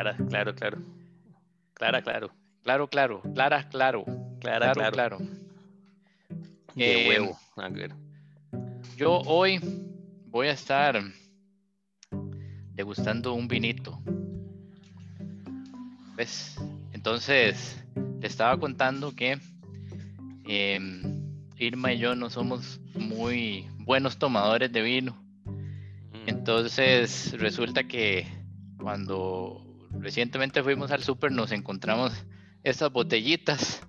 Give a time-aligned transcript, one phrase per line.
[0.00, 0.78] Clara, claro, claro.
[1.74, 2.30] Clara, claro.
[2.62, 3.20] Claro, claro.
[3.34, 4.04] Clara, claro.
[4.40, 5.18] Clara, Claro, claro.
[6.74, 7.38] De Eh, huevo.
[8.96, 9.60] Yo hoy
[10.24, 11.02] voy a estar
[12.72, 14.00] degustando un vinito.
[16.16, 16.56] ¿Ves?
[16.94, 17.84] Entonces,
[18.22, 19.38] te estaba contando que
[20.46, 21.02] em,
[21.58, 25.22] Irma y yo no somos muy buenos tomadores de vino.
[25.44, 28.26] Mm, Entonces, resulta que
[28.78, 32.12] cuando recientemente fuimos al súper nos encontramos
[32.62, 33.82] estas botellitas.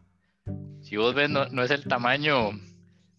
[0.82, 2.52] Si vos ves, no, no es el tamaño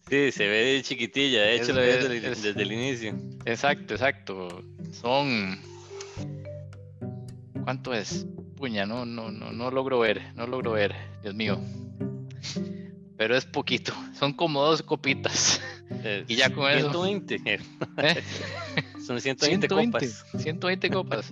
[0.09, 3.15] Sí, se ve chiquitilla, de hecho Es- desde, el- es- desde el inicio.
[3.45, 4.61] Exacto, exacto.
[4.91, 5.57] Son.
[7.63, 8.25] ¿Cuánto es?
[8.57, 11.59] Puña, no, no, no, no logro ver, no logro ver, Dios mío.
[13.17, 15.61] Pero es poquito, son como dos copitas.
[16.03, 16.91] Eh, Y ya con eso.
[16.91, 17.35] 120.
[17.45, 17.59] eh,
[17.97, 18.23] ¿eh?
[19.05, 20.25] Son 120, 120, copas.
[20.41, 21.29] 120 copas.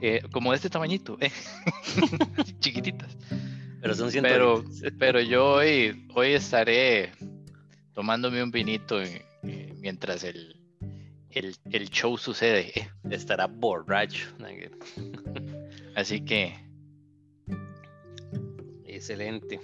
[0.00, 1.30] Eh, como de este tamañito, ¿eh?
[2.60, 3.16] chiquititas.
[3.80, 4.92] Pero son Pero, 120.
[4.98, 7.12] pero yo hoy, hoy estaré
[7.92, 10.56] tomándome un vinito eh, eh, mientras el,
[11.30, 12.90] el, el show sucede.
[13.10, 14.28] Estará borracho.
[15.94, 16.54] Así que
[19.00, 19.58] Excelente.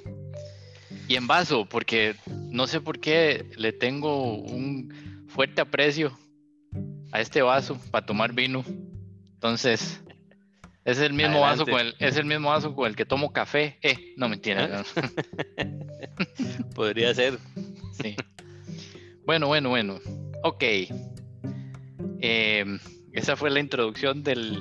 [1.09, 2.17] Y en vaso, porque
[2.50, 6.19] no sé por qué le tengo un fuerte aprecio
[7.12, 8.65] a este vaso para tomar vino.
[9.34, 10.00] Entonces,
[10.87, 13.79] es el mismo vaso con el, es el mismo vaso con el que tomo café.
[13.83, 14.69] Eh, no mentira.
[14.69, 14.84] no.
[16.75, 17.39] Podría ser.
[18.01, 18.17] Sí.
[19.25, 19.98] Bueno, bueno, bueno.
[20.43, 20.62] Ok.
[22.20, 22.78] Em,
[23.12, 24.61] esa fue la introducción del,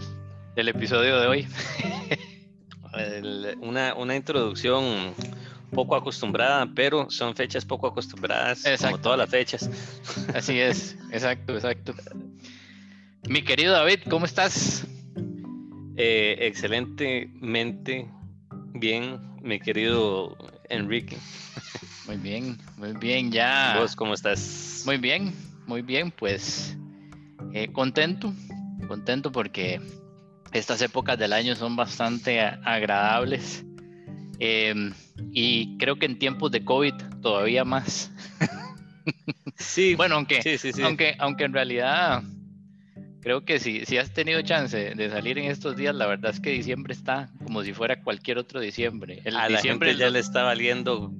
[0.55, 1.47] del episodio de hoy.
[2.97, 5.13] El- una, una introducción
[5.71, 9.03] poco acostumbrada, pero son fechas poco acostumbradas, como Exactamente.
[9.03, 9.69] todas las fechas.
[10.33, 11.94] Así es, exacto, exacto.
[13.27, 14.88] Mi querido David, ¿cómo estás?
[15.97, 18.07] Eh, excelentemente
[18.73, 20.38] bien, mi querido
[20.69, 21.17] Enrique.
[22.06, 23.78] Muy bien, muy bien, ya.
[23.79, 24.83] ¿Vos cómo estás?
[24.85, 25.33] Muy bien,
[25.66, 26.78] muy bien, pues
[27.53, 28.33] eh, contento,
[28.88, 29.79] contento porque
[30.51, 33.63] estas épocas del año son bastante agradables
[34.39, 34.94] em,
[35.31, 38.12] y creo que en tiempos de COVID todavía más.
[39.57, 40.81] Sí, Bueno, aunque, sí, sí, sí.
[40.81, 42.22] aunque, aunque en realidad
[43.25, 46.40] creo que si, si has tenido chance de salir en estos días, la verdad es
[46.40, 49.19] que diciembre está como si fuera cualquier otro diciembre.
[49.25, 51.12] El a la diciembre gente ya le está valiendo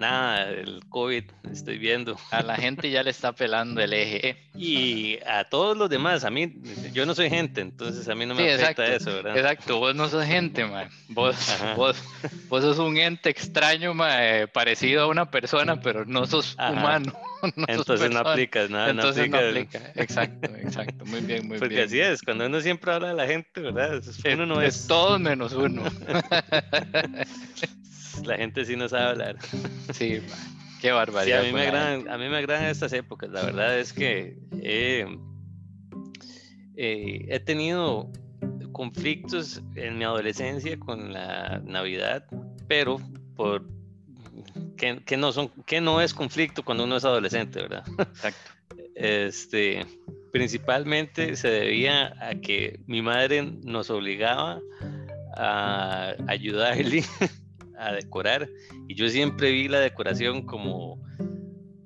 [0.00, 2.16] nada el COVID, estoy viendo.
[2.30, 4.28] A la gente ya le está pelando el eje.
[4.30, 4.36] eh.
[4.56, 6.52] Y a todos los demás, a mí,
[6.92, 9.36] yo no soy gente, entonces a mí no me Sí, afecta exacto, eso, ¿verdad?
[9.38, 10.88] Exacto, vos no sos gente, man.
[11.08, 11.36] Vos,
[11.76, 12.02] vos,
[12.48, 16.72] vos sos un ente extraño, ma, eh, parecido a una persona, pero no sos Ajá.
[16.72, 17.12] humano.
[17.56, 18.30] no Entonces no persona.
[18.32, 19.78] aplica nada, no Entonces no aplica.
[19.78, 20.02] aplica.
[20.02, 21.04] Exacto, exacto.
[21.06, 21.86] Muy bien, muy Porque bien.
[21.86, 24.02] así es, cuando uno siempre habla de la gente, ¿verdad?
[24.34, 25.84] Uno no es es, todos menos uno.
[28.24, 29.36] la gente sí no sabe hablar.
[29.92, 30.20] Sí,
[30.80, 31.40] qué Sí, barbaridad.
[31.40, 33.28] a mí me agradan, a mí me agradan estas épocas.
[33.30, 35.04] La verdad es que eh,
[36.76, 38.10] eh, he tenido
[38.72, 42.24] conflictos en mi adolescencia con la Navidad,
[42.68, 42.98] pero
[43.36, 43.66] por
[44.76, 47.84] que, que no son, que no es conflicto cuando uno es adolescente, ¿verdad?
[47.98, 48.50] Exacto.
[48.94, 49.86] Este,
[50.30, 54.60] principalmente se debía a que mi madre nos obligaba
[55.34, 57.02] a ayudarle
[57.80, 58.48] a decorar
[58.88, 61.02] y yo siempre vi la decoración como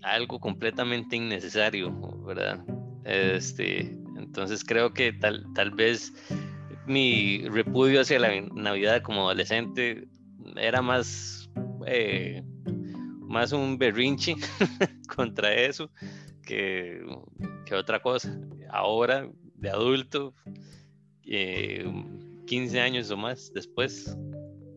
[0.03, 1.91] algo completamente innecesario,
[2.25, 2.65] ¿verdad?
[3.05, 6.13] Este, entonces creo que tal, tal vez
[6.87, 10.07] mi repudio hacia la Navidad como adolescente
[10.57, 11.51] era más,
[11.87, 12.43] eh,
[13.21, 14.37] más un berrinche
[15.17, 15.91] contra eso
[16.43, 17.05] que,
[17.65, 18.39] que otra cosa.
[18.71, 20.35] Ahora, de adulto,
[21.25, 21.87] eh,
[22.47, 24.17] 15 años o más después,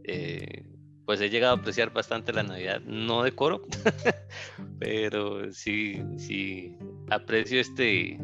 [0.06, 0.67] eh,
[1.08, 2.82] pues he llegado a apreciar bastante la Navidad.
[2.82, 3.62] No decoro,
[4.80, 6.76] pero sí, sí
[7.10, 8.20] aprecio este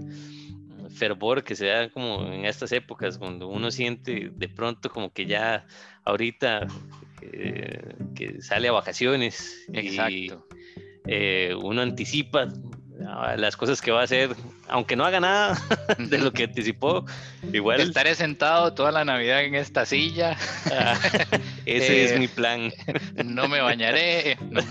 [0.94, 5.26] fervor que se da como en estas épocas, cuando uno siente de pronto como que
[5.26, 5.66] ya
[6.04, 6.68] ahorita
[7.22, 10.46] eh, que sale a vacaciones y Exacto.
[11.08, 12.50] eh, uno anticipa
[13.08, 14.36] ah, las cosas que va a hacer,
[14.68, 15.58] aunque no haga nada
[15.98, 17.06] de lo que anticipó,
[17.54, 20.36] igual Estaré sentado toda la Navidad en esta silla,
[20.70, 21.00] ah,
[21.66, 22.72] ese Eh, es mi plan
[23.24, 24.62] no me bañaré no,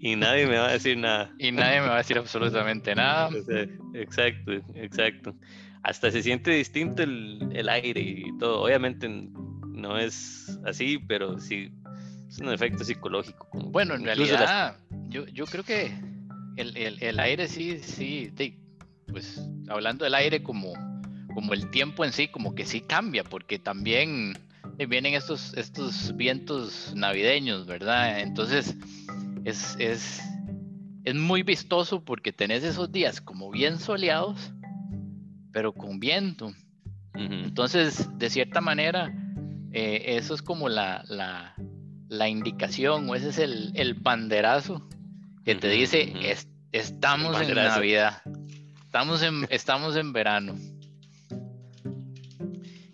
[0.00, 1.34] y nadie me va a decir nada.
[1.38, 3.30] y nadie me va a decir absolutamente nada.
[3.94, 5.34] Exacto, exacto.
[5.82, 8.62] Hasta se siente distinto el, el aire y todo.
[8.62, 9.08] Obviamente
[9.68, 11.70] no es así, pero sí
[12.28, 13.48] es un efecto psicológico.
[13.52, 14.76] Bueno, en incluso las- realidad,
[15.08, 15.92] yo, yo creo que
[16.56, 18.32] el, el- el aire sí, sí,
[19.08, 20.72] pues hablando del aire como,
[21.34, 24.38] como el tiempo en sí, como que sí cambia, porque también
[24.86, 28.20] vienen estos, estos vientos navideños, ¿verdad?
[28.20, 28.76] Entonces
[29.44, 30.20] es, es,
[31.04, 34.52] es muy vistoso porque tenés esos días como bien soleados,
[35.52, 36.52] pero con viento.
[37.14, 39.12] Entonces, de cierta manera,
[39.72, 41.54] eh, eso es como la, la,
[42.08, 44.88] la, indicación o ese es el, el banderazo
[45.44, 46.12] que te dice,
[46.70, 48.22] estamos en Navidad,
[48.84, 50.54] estamos en, estamos en verano.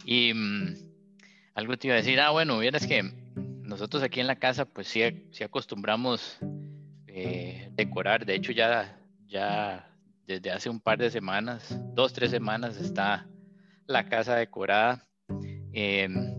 [0.05, 0.77] Y mm,
[1.55, 3.03] algo te iba a decir, ah, bueno, es que
[3.63, 6.39] nosotros aquí en la casa, pues sí, sí acostumbramos
[7.07, 8.27] eh, decorar.
[8.27, 9.91] De hecho, ya, ya
[10.27, 13.27] desde hace un par de semanas, dos, tres semanas, está
[13.87, 15.07] la casa decorada.
[15.73, 16.39] Em,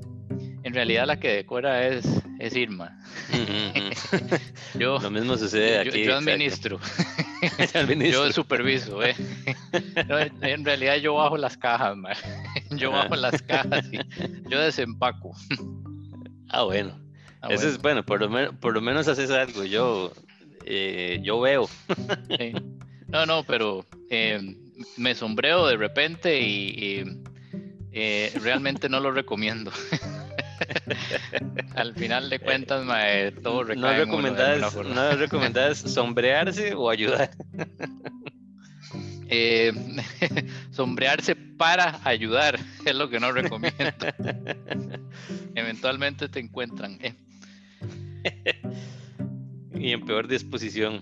[0.64, 2.06] en realidad la que decora es,
[2.40, 3.00] es Irma.
[4.80, 6.04] yo, Lo mismo sucede aquí.
[6.06, 6.80] Yo, administro.
[8.04, 9.04] yo superviso.
[9.04, 9.16] ¿eh?
[10.42, 11.96] en realidad yo bajo las cajas,
[12.72, 14.00] yo bajo las cajas y
[14.50, 15.36] yo desempaco.
[16.50, 17.00] ah, bueno.
[17.42, 19.64] Ah, Eso es bueno, por lo, menos, por lo menos haces algo.
[19.64, 20.12] Yo,
[20.66, 21.70] eh, yo veo.
[23.08, 24.56] No, no, pero eh,
[24.98, 27.04] me sombreo de repente y,
[27.92, 29.72] eh, realmente no lo recomiendo.
[31.76, 32.84] Al final de cuentas,
[33.44, 33.94] todo recae ¿No
[35.16, 37.32] recomendás, ¿No sombrearse o ayudar?
[40.72, 43.76] sombrearse para ayudar es lo que no recomiendo.
[45.56, 47.00] Eventualmente te encuentran.
[49.74, 51.02] y en peor disposición.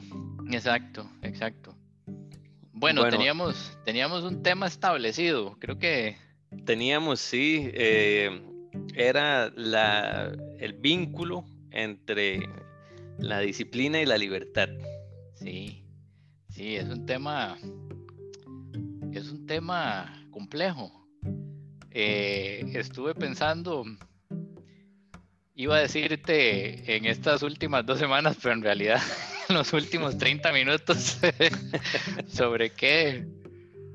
[0.51, 1.75] Exacto, exacto.
[2.71, 6.17] Bueno, teníamos, teníamos un tema establecido, creo que...
[6.65, 8.41] Teníamos, sí, eh,
[8.95, 12.41] era la, el vínculo entre
[13.17, 14.69] la disciplina y la libertad.
[15.35, 15.85] Sí,
[16.49, 17.57] sí, es un tema,
[19.19, 20.91] es un tema complejo.
[21.91, 23.85] Eh, estuve pensando
[25.55, 28.99] Iba a decirte en estas últimas dos semanas, pero en realidad
[29.49, 31.19] en los últimos 30 minutos
[32.27, 33.27] sobre qué,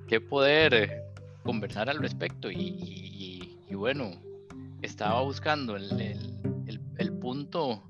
[0.07, 1.03] qué poder
[1.43, 2.49] conversar al respecto.
[2.49, 4.21] Y, bueno,
[4.83, 7.83] estaba buscando el, punto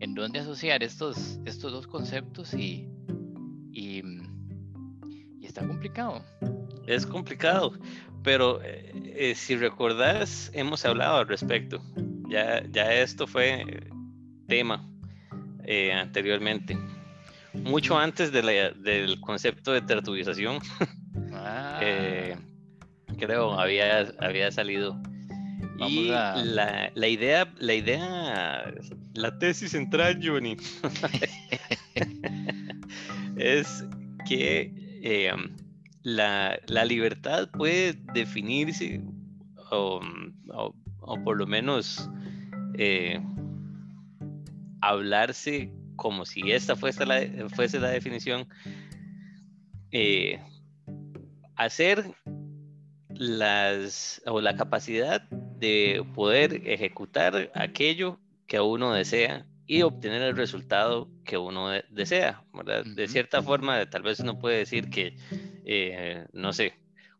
[0.00, 2.88] en donde asociar estos, estos dos conceptos y,
[5.42, 6.24] está complicado.
[6.86, 7.72] Es complicado,
[8.22, 11.82] pero eh, eh, si recordás, hemos hablado al respecto
[12.32, 13.64] ya, esto fue
[14.48, 14.88] tema
[15.64, 16.78] eh, anteriormente.
[17.52, 20.58] Mucho antes del concepto de tertulización,
[21.34, 21.78] ah.
[21.82, 22.36] eh,
[23.18, 24.98] creo, había, había salido.
[25.86, 28.74] y la, idea, la idea,
[29.14, 30.56] la tesis central, Johnny,
[33.36, 33.84] es
[34.26, 34.72] que
[36.04, 39.02] eh, la, libertad puede definirse
[39.70, 40.00] o,
[41.00, 42.08] o por lo menos
[42.78, 43.20] eh,
[44.80, 47.20] hablarse como si esta fuese la,
[47.54, 48.48] fuese la definición,
[49.92, 50.40] eh,
[51.56, 52.04] hacer
[53.10, 61.08] las o la capacidad de poder ejecutar aquello que uno desea y obtener el resultado
[61.24, 62.42] que uno desea,
[62.96, 65.16] De cierta forma, tal vez uno puede decir que,
[65.64, 66.74] eh, no sé,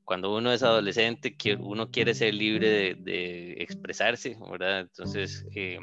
[0.05, 4.81] cuando uno es adolescente, uno quiere ser libre de, expresarse, ¿verdad?
[4.81, 5.79] Entonces, eh,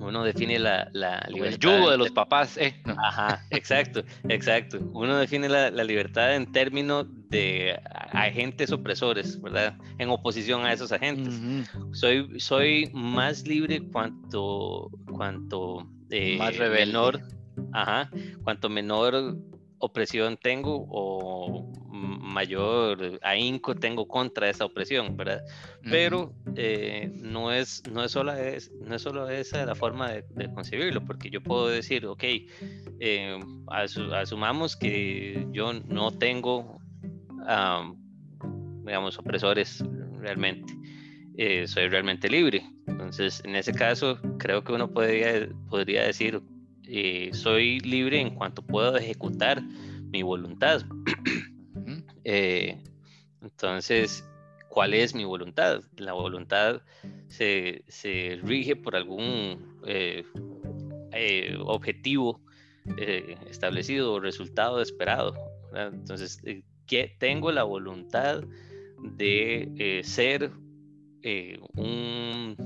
[0.00, 1.54] uno define la, la libertad.
[1.54, 2.74] El yugo de los papás, ¿eh?
[3.02, 4.78] Ajá, exacto, exacto.
[4.92, 7.78] Uno define la, libertad en términos de
[8.12, 9.76] agentes opresores, ¿verdad?
[9.98, 11.40] En oposición a esos agentes.
[11.92, 17.22] soy, soy más libre cuanto, cuanto eh, más menor,
[17.72, 18.10] ajá,
[18.42, 19.36] cuanto menor
[19.78, 25.42] opresión tengo o mayor ahínco tengo contra esa opresión, ¿verdad?
[25.90, 30.52] Pero eh, no, es, no, es solo es, no es solo esa la forma de,
[30.54, 32.24] concebirlo, porque yo puedo decir, ok,
[33.00, 36.80] eh, asumamos que yo no tengo,
[38.84, 39.84] digamos, opresores
[40.20, 40.74] realmente.
[41.36, 42.68] Eh, soy realmente libre.
[42.88, 46.42] Entonces, en ese caso, creo que uno podría, podría decir,
[47.32, 49.62] soy libre en cuanto puedo ejecutar
[50.10, 50.82] mi voluntad.
[52.24, 52.76] Eh,
[53.40, 54.22] entonces,
[54.68, 55.80] ¿cuál es mi voluntad?
[55.96, 56.82] La voluntad
[57.28, 57.82] se,
[58.42, 60.24] rige por algún eh,
[61.12, 62.40] eh, objetivo
[63.48, 65.34] establecido o resultado esperado.
[65.74, 66.38] Entonces,
[66.86, 68.42] que tengo la voluntad
[69.16, 70.50] de ser
[71.76, 72.56] un,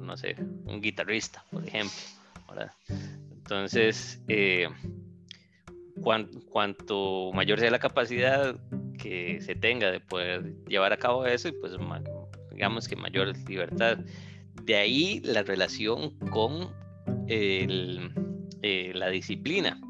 [0.00, 0.34] no sé,
[0.66, 1.98] un guitarrista, por ejemplo.
[3.48, 4.20] Entonces,
[6.50, 8.54] cuanto mayor sea la capacidad
[8.98, 11.72] que se tenga de poder llevar a cabo eso y pues
[12.52, 14.00] digamos que mayor libertad.
[14.64, 16.74] De ahí la relación con
[17.26, 18.12] el,
[18.60, 19.80] eh, la disciplina,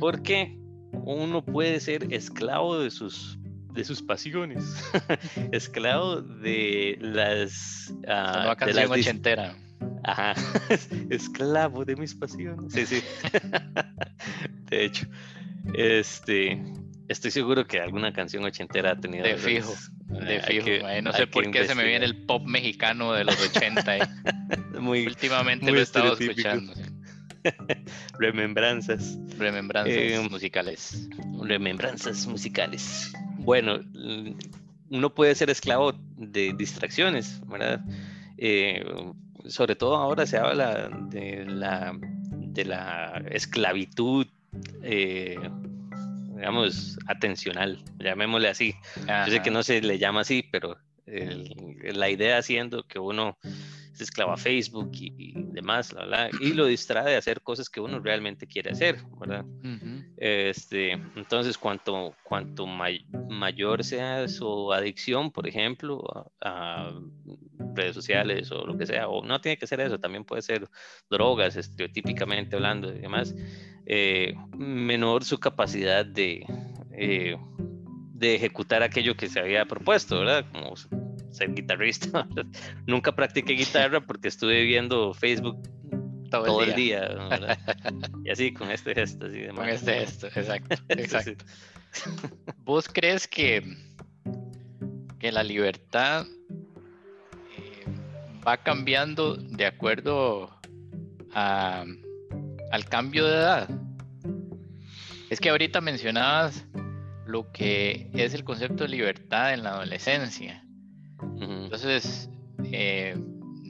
[0.00, 0.58] porque
[1.04, 3.38] uno puede ser esclavo de sus
[3.72, 4.64] de sus pasiones,
[5.52, 7.94] esclavo de las...
[7.98, 9.56] Uh, de la ochentera.
[10.04, 10.34] Ajá,
[11.10, 12.72] esclavo de mis pasiones.
[12.72, 13.02] Sí, sí.
[14.70, 15.06] de hecho,
[15.74, 16.62] este,
[17.08, 19.24] estoy seguro que alguna canción ochentera ha tenido.
[19.24, 19.74] De fijo,
[20.06, 20.66] de fijo.
[21.02, 23.96] no sé por qué se me viene el pop mexicano de los 80.
[23.96, 24.00] Eh.
[24.80, 26.72] muy, Últimamente lo he estado escuchando.
[28.18, 29.18] Remembranzas.
[29.38, 31.08] Remembranzas eh, musicales.
[31.42, 33.12] Remembranzas musicales.
[33.38, 33.80] Bueno,
[34.90, 37.80] uno puede ser esclavo de distracciones, ¿verdad?
[39.50, 44.26] Sobre todo ahora se habla de la, de la esclavitud,
[44.82, 45.36] eh,
[46.36, 48.74] digamos, atencional, llamémosle así.
[48.96, 53.36] Yo sé que no se le llama así, pero la idea siendo que uno
[53.92, 55.94] se esclava a Facebook y, demás,
[56.40, 59.44] y lo distrae de hacer cosas que uno realmente quiere hacer, ¿verdad?
[60.16, 66.92] este, entonces, cuanto, cuanto mayor sea su adicción, por ejemplo, a,
[67.74, 70.68] redes sociales o lo que sea, o no tiene que ser eso, también puede ser
[71.10, 73.34] drogas, estereotípicamente hablando y demás,
[73.86, 76.44] eh, menor su capacidad de,
[76.92, 77.36] eh,
[78.14, 80.44] de ejecutar aquello que se había propuesto, ¿verdad?
[80.52, 80.74] Como
[81.30, 82.28] ser guitarrista.
[82.86, 85.60] Nunca practiqué guitarra porque estuve viendo Facebook
[86.30, 87.10] todo, el día.
[88.24, 89.26] y así, con este gesto.
[89.26, 90.76] Así Con este gesto, exacto.
[90.88, 91.44] exacto.
[92.58, 93.62] ¿Vos crees que,
[95.18, 96.26] que la libertad
[98.46, 100.50] va cambiando de acuerdo
[101.32, 101.84] a,
[102.70, 103.70] al cambio de edad?
[105.30, 106.66] Es que ahorita mencionabas
[107.26, 110.64] lo que es el concepto de libertad en la adolescencia.
[111.40, 112.28] Entonces,
[112.64, 113.16] eh,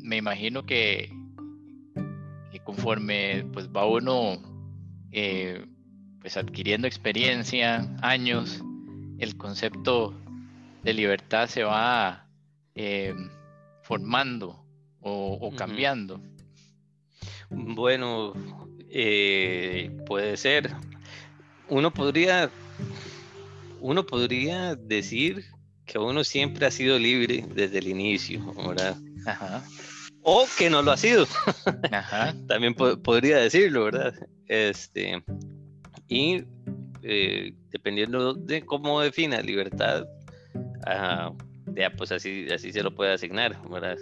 [0.02, 1.12] me imagino que,
[2.64, 4.40] conforme pues va uno
[5.10, 5.66] eh,
[6.20, 8.62] pues adquiriendo experiencia, años,
[9.18, 10.14] el concepto
[10.82, 12.26] de libertad se va
[12.74, 13.14] eh,
[13.82, 14.59] formando
[15.00, 16.20] o, cambiando.
[17.50, 18.34] Bueno,
[20.06, 20.70] puede ser.
[21.68, 22.50] Uno podría,
[23.80, 25.44] uno podría decir
[25.86, 28.96] que uno siempre ha sido libre desde el inicio, ¿verdad?
[29.26, 29.64] Ajá.
[30.22, 31.26] O que no lo ha sido.
[31.92, 32.34] Ajá.
[32.46, 34.14] También podría decirlo, ¿verdad?
[34.46, 35.22] Este,
[36.08, 36.44] y
[37.02, 40.04] eh, dependiendo de cómo defina libertad,
[41.74, 43.96] ya pues así, así se lo puede asignar, ¿verdad?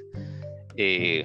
[0.81, 1.25] Eh,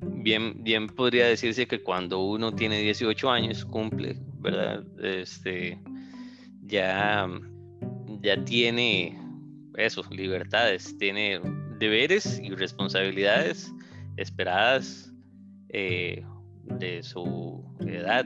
[0.00, 4.82] bien, bien podría decirse que cuando uno tiene 18 años, cumple, ¿verdad?
[5.04, 5.78] Este,
[6.62, 7.28] ya,
[8.22, 9.20] ya tiene
[9.76, 11.38] eso, libertades, tiene
[11.78, 13.70] deberes y responsabilidades
[14.16, 15.12] esperadas
[15.68, 16.24] eh,
[16.64, 18.24] de su edad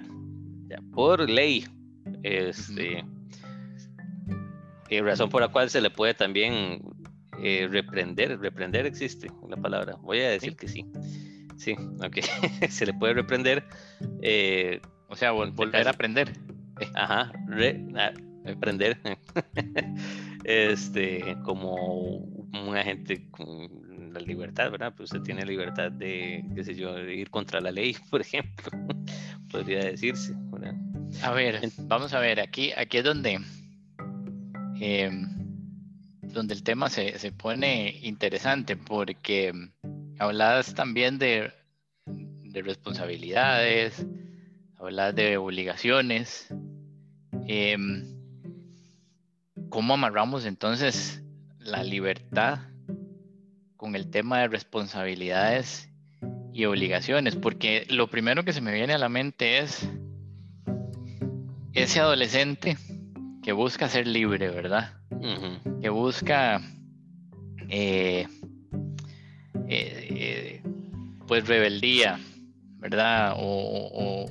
[0.92, 1.64] por ley.
[2.22, 3.04] Este,
[4.88, 6.80] y razón por la cual se le puede también
[7.42, 8.38] eh, reprender.
[8.38, 9.96] Reprender existe la palabra.
[10.02, 10.84] Voy a decir que sí.
[11.56, 11.74] Sí,
[12.04, 12.18] ok.
[12.68, 13.64] se le puede reprender.
[14.22, 16.32] Eh, o sea, volver a aprender.
[16.94, 17.84] Ajá, re,
[18.46, 18.98] aprender.
[20.44, 24.94] este, como un agente con la libertad, ¿verdad?
[24.96, 28.70] Pues usted tiene libertad de, qué sé yo, de ir contra la ley, por ejemplo,
[29.50, 30.34] podría decirse.
[31.22, 33.38] A ver, vamos a ver, aquí, aquí es donde,
[34.80, 35.35] em,
[36.32, 39.52] donde el tema se, se, pone interesante, porque
[40.18, 41.52] hablas también de,
[42.06, 44.06] de responsabilidades,
[44.78, 46.48] hablas de obligaciones.
[47.48, 47.76] Eh,
[49.68, 51.22] ¿Cómo amarramos entonces
[51.58, 52.60] la libertad
[53.76, 55.88] con el tema de responsabilidades
[56.52, 57.36] y obligaciones?
[57.36, 59.88] Porque lo primero que se me viene a la mente es
[61.72, 62.78] ese adolescente
[63.46, 64.94] que busca ser libre, ¿verdad?
[65.80, 66.60] Que busca
[67.68, 68.26] eh,
[69.68, 70.62] eh, eh,
[71.28, 72.18] pues rebeldía,
[72.78, 73.34] ¿verdad?
[73.38, 74.26] O,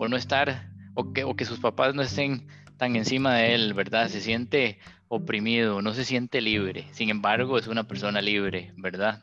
[0.00, 2.48] o, no estar, o que, o que sus papás no estén
[2.78, 4.08] tan encima de él, ¿verdad?
[4.08, 6.86] Se siente oprimido, no se siente libre.
[6.90, 9.22] Sin embargo, es una persona libre, ¿verdad?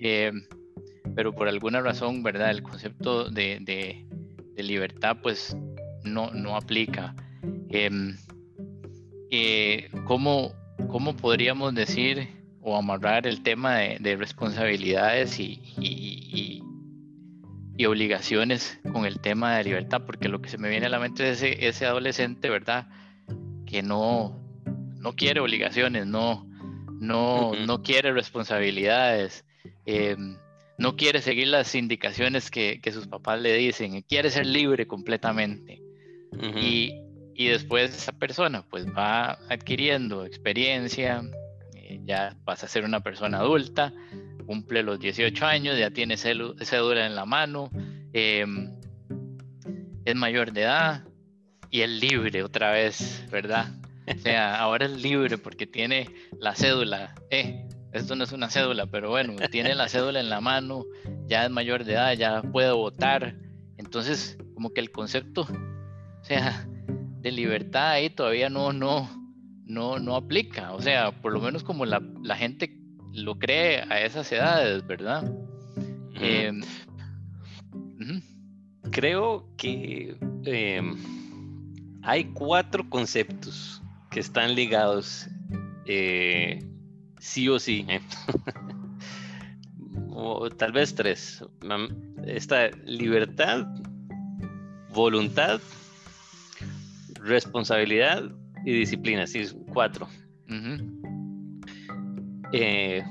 [0.00, 0.32] Eh,
[1.14, 2.50] pero por alguna razón, ¿verdad?
[2.50, 4.04] El concepto de,
[4.56, 5.56] libertad, pues,
[6.02, 7.14] no, no aplica.
[7.70, 8.16] Em,
[9.30, 10.54] eh, ¿cómo,
[11.20, 12.28] podríamos decir
[12.60, 16.62] o amarrar el tema de, responsabilidades y,
[17.76, 20.98] y obligaciones con el tema de libertad, porque lo que se me viene a la
[20.98, 22.86] mente es ese, ese adolescente, ¿verdad?
[23.66, 24.38] Que no,
[24.98, 26.46] no quiere obligaciones, no,
[27.00, 29.44] no, no quiere responsabilidades,
[29.86, 30.36] em,
[30.78, 35.80] no quiere seguir las indicaciones que, sus papás le dicen, quiere ser libre completamente.
[36.56, 37.01] y,
[37.34, 41.22] y, después esa persona pues va adquiriendo experiencia,
[41.74, 43.92] eh, ya pasa a ser una persona adulta,
[44.46, 47.70] cumple los 18 años, ya tiene cédula en la mano,
[48.12, 48.72] em,
[50.04, 51.04] es mayor de edad
[51.70, 53.66] y es libre otra vez, ¿verdad?
[54.06, 56.08] O sea, ahora es libre porque tiene
[56.38, 57.14] la cédula.
[57.30, 60.84] Eh, esto no es una cédula, pero bueno, tiene la cédula en la mano,
[61.26, 63.34] ya es mayor de edad, ya puede votar.
[63.76, 66.66] Entonces, como que el concepto, o sea,
[67.22, 69.08] de libertad ahí todavía no, no,
[69.64, 70.72] no, no aplica.
[70.72, 72.76] O sea, por lo menos como la, la gente
[73.12, 75.32] lo cree a esas edades, ¿verdad?
[76.14, 76.62] Em,
[78.92, 80.96] Creo que em,
[82.02, 85.28] hay cuatro conceptos que están ligados
[85.86, 86.62] eh,
[87.18, 87.86] sí o sí.
[87.88, 88.02] ¿eh?
[90.10, 91.42] o tal vez tres.
[92.26, 93.66] Esta libertad,
[94.92, 95.60] voluntad,
[97.24, 98.24] responsabilidad
[98.64, 99.26] y disciplina.
[99.26, 100.08] Sí, cuatro.
[102.52, 103.02] Eh,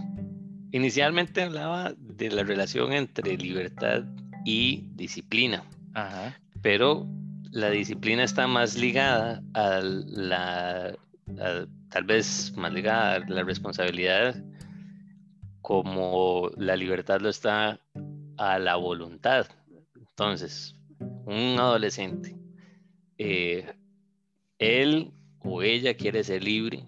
[0.71, 4.03] inicialmente hablaba de la relación entre libertad
[4.45, 5.63] y disciplina.
[6.61, 7.07] Pero
[7.51, 10.95] la disciplina está más ligada a la,
[11.89, 14.41] tal vez más ligada a la responsabilidad,
[15.61, 17.79] como la libertad lo está
[18.37, 19.47] a la voluntad.
[19.95, 20.75] Entonces,
[21.25, 22.35] un adolescente,
[23.17, 23.73] eh,
[24.61, 26.85] él o ella quiere ser libre,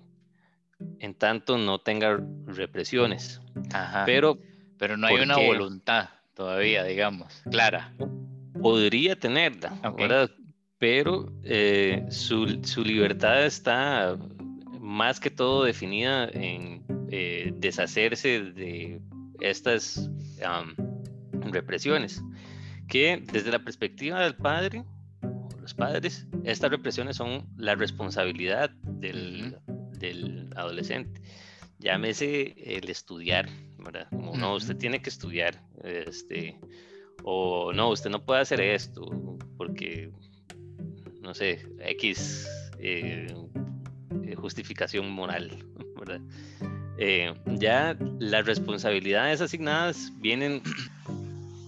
[1.00, 3.42] en tanto no tenga represiones.
[4.06, 4.38] Pero,
[4.78, 7.94] pero no hay una voluntad todavía, digamos, clara.
[8.62, 10.30] Podría tenerla, ¿verdad?
[10.84, 12.46] pero eh, su,
[12.84, 14.18] libertad está
[14.80, 19.02] más que todo definida en eh, deshacerse de
[19.40, 20.10] estas
[21.52, 22.22] represiones,
[22.90, 24.84] que desde la perspectiva del padre,
[25.64, 29.58] los padres, estas represiones son la responsabilidad del,
[30.58, 31.22] adolescente.
[31.80, 33.48] Llámese el estudiar,
[33.78, 34.08] ¿verdad?
[34.10, 36.60] Como no, usted tiene que estudiar, este,
[37.24, 39.06] o no, usted no puede hacer esto,
[39.58, 40.12] porque
[41.22, 42.46] no sé, X
[42.80, 43.34] eh,
[44.26, 45.66] eh, justificación moral,
[45.98, 46.20] ¿verdad?
[46.98, 50.62] Eh, ya las responsabilidades asignadas vienen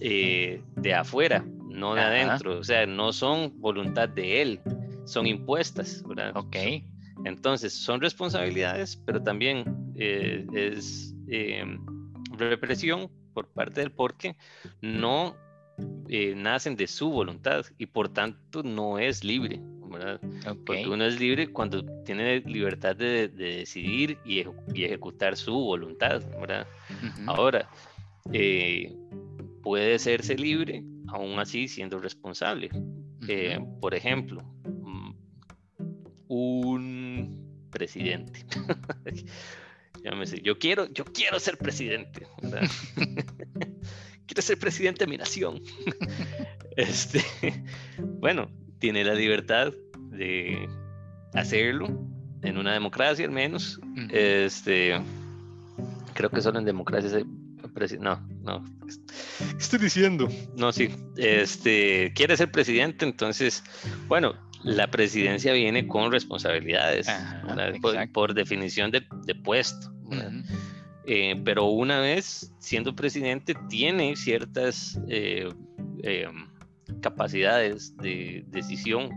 [0.01, 4.61] de afuera, no de adentro, o sea, no son voluntad de él,
[5.05, 6.35] son impuestas, ¿verdad?
[6.35, 6.55] Ok.
[7.25, 11.15] Entonces, son responsabilidades, pero también es
[12.37, 14.35] represión por parte del porque
[14.81, 15.35] no
[16.07, 19.61] eh, nacen de su voluntad y por tanto no es libre.
[20.65, 24.43] Porque uno es libre cuando tiene libertad de, decidir y,
[24.83, 26.21] ejecutar su voluntad.
[27.27, 27.69] Ahora,
[28.33, 28.93] eh,
[29.61, 30.83] puede serse libre
[31.15, 32.69] aún así siendo responsable.
[33.27, 35.11] Eh, por ejemplo, mm,
[36.27, 38.45] un presidente.
[40.43, 42.27] yo quiero, yo quiero ser presidente.
[44.27, 45.61] quiero ser presidente de mi nación.
[46.77, 47.23] este,
[47.97, 49.73] bueno, tiene la libertad
[50.11, 50.67] de
[51.33, 51.87] hacerlo
[52.41, 53.79] en una democracia al menos.
[54.11, 54.99] Este,
[56.13, 57.25] creo que solo en democracia hay
[57.99, 58.63] no, no.
[59.39, 60.29] ¿Qué estoy diciendo?
[60.55, 60.89] No, sí.
[61.17, 63.63] Este, quiere ser presidente, entonces,
[64.07, 67.07] bueno, la presidencia viene con responsabilidades,
[68.13, 69.01] por, definición de,
[69.43, 69.91] puesto.
[71.07, 75.49] Eh, pero una vez siendo presidente tiene ciertas eh,
[76.01, 76.27] eh,
[77.01, 79.09] capacidades de decisión,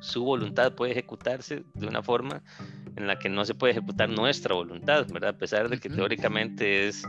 [0.00, 2.42] su voluntad puede ejecutarse de una forma
[2.96, 5.30] en la que no se puede ejecutar nuestra voluntad, ¿verdad?
[5.30, 7.06] A pesar de que teóricamente es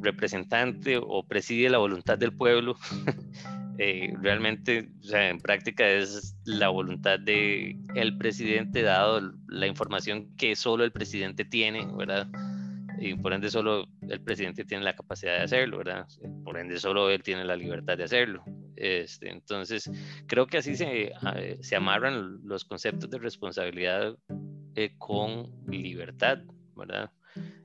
[0.00, 2.76] representante o preside la voluntad del pueblo,
[4.20, 10.54] realmente, o sea, en práctica es la voluntad de el presidente dado la información que
[10.54, 12.28] solo el presidente tiene, ¿verdad?
[13.02, 16.06] y por ende solo el presidente tiene la capacidad de hacerlo, ¿verdad?
[16.44, 18.44] Por ende solo él tiene la libertad de hacerlo.
[18.76, 19.90] Este, entonces,
[20.26, 21.12] creo que así se,
[21.60, 24.16] se amarran los conceptos de responsabilidad
[24.76, 26.38] eh, con libertad,
[26.76, 27.10] ¿verdad?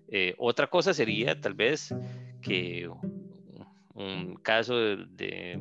[0.09, 1.93] Eh, otra cosa sería tal vez
[2.41, 2.89] que
[3.93, 5.59] un caso de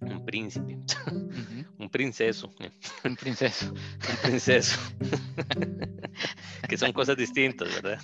[0.00, 0.78] un príncipe,
[1.78, 2.52] un princeso.
[3.04, 3.72] Un princeso.
[3.72, 4.78] Un princeso.
[6.68, 7.98] que son cosas distintas, ¿verdad?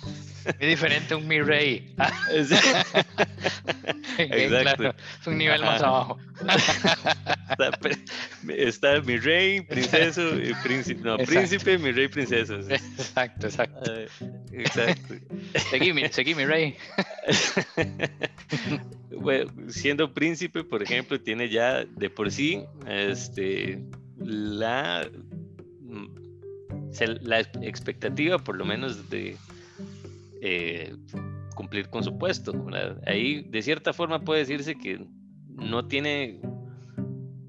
[0.59, 1.95] Es diferente un mi rey.
[4.19, 4.93] Exacto.
[5.21, 6.17] es un nivel más abajo.
[8.49, 10.21] está, mi rey, princeso,
[10.63, 12.55] príncipe, no, príncipe, mi rey, princesa.
[12.69, 13.91] Exacto, exacto.
[14.51, 15.15] exacto.
[15.69, 16.75] Seguí mi, seguí mi rey.
[19.17, 23.79] bueno, siendo príncipe, por ejemplo, tiene ya de por sí este,
[24.19, 25.09] la,
[27.21, 29.37] la expectativa, por lo menos, de
[30.41, 30.93] eh,
[31.59, 32.53] cumplir con su puesto.
[33.05, 35.05] Ahí, de cierta forma, puede decirse que
[35.49, 36.39] no tiene,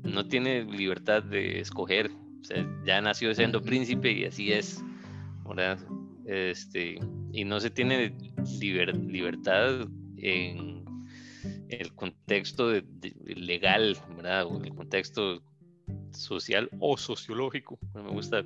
[0.02, 2.10] no tiene libertad de escoger.
[2.84, 4.82] ya nació siendo príncipe y así es.
[6.26, 6.98] Este,
[7.32, 8.12] y no se tiene
[9.06, 10.84] libertad en
[11.68, 12.72] el contexto
[13.24, 14.46] legal, ¿verdad?
[14.46, 15.40] O el contexto
[16.10, 17.78] social o sociológico.
[17.94, 18.44] me gusta,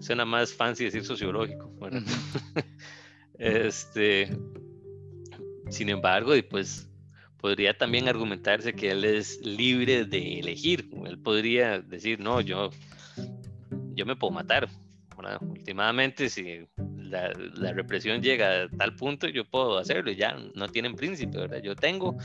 [0.00, 1.72] suena más fancy decir sociológico.
[3.38, 4.28] este,
[5.70, 6.90] sin embargo, y pues
[7.38, 10.90] podría también argumentarse que él es libre de elegir.
[11.06, 12.70] Él podría decir, no, yo,
[13.94, 14.68] yo me puedo matar.
[15.42, 20.12] Últimamente, si la, represión llega a tal punto, yo puedo hacerlo.
[20.12, 21.38] Ya no tienen príncipe.
[21.62, 22.16] Yo tengo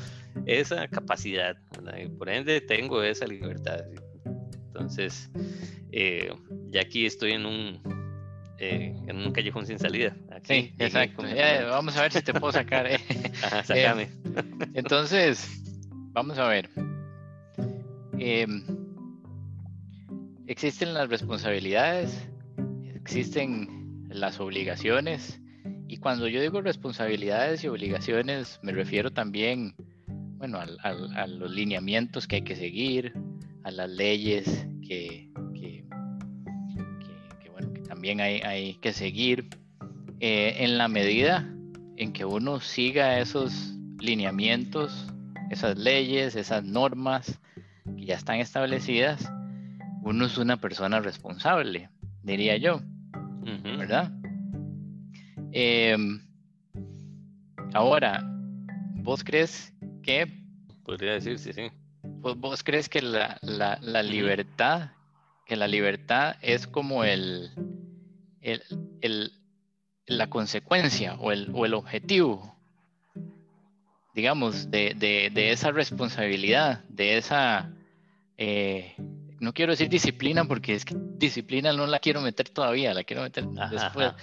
[0.46, 1.58] esa capacidad,
[2.02, 3.82] y por ende tengo esa libertad.
[4.68, 5.30] Entonces,
[5.92, 6.30] eh,
[6.70, 7.82] ya aquí estoy en un,
[8.58, 10.16] eh, en un callejón sin salida.
[10.44, 11.24] sí, exacto.
[11.70, 12.88] vamos a ver si te puedo sacar.
[12.88, 13.00] Eh.
[13.70, 14.08] Eh,
[14.74, 15.62] entonces,
[16.14, 16.70] vamos a ver.
[18.18, 18.66] Em,
[20.48, 22.28] existen las responsabilidades,
[22.96, 25.40] existen las obligaciones.
[25.88, 29.76] Y cuando yo digo responsabilidades y obligaciones, me refiero también,
[30.38, 33.14] bueno, a los lineamientos que hay que seguir,
[33.64, 35.30] a las leyes que
[38.06, 39.50] también hay, que seguir
[40.20, 41.44] eh, en la medida
[41.98, 45.08] en que uno siga esos lineamientos,
[45.50, 47.40] esas leyes, esas normas
[47.98, 49.28] que ya están establecidas,
[50.04, 51.90] uno es una persona responsable,
[52.22, 52.80] diría yo,
[53.64, 54.12] ¿verdad?
[55.52, 56.22] Em,
[57.74, 58.24] ahora,
[58.98, 60.28] ¿vos crees que...
[60.84, 61.72] Podría decir, sí, sí.
[62.04, 63.40] ¿Vos, crees que la,
[64.04, 64.92] libertad,
[65.48, 67.50] que la libertad es como el,
[69.02, 69.32] el,
[70.06, 72.56] la consecuencia o el, o el objetivo,
[74.14, 77.72] digamos, de, esa responsabilidad, de esa,
[78.38, 78.96] eh,
[79.40, 83.24] no quiero decir disciplina porque es que disciplina no la quiero meter todavía, la quiero
[83.24, 84.14] meter después,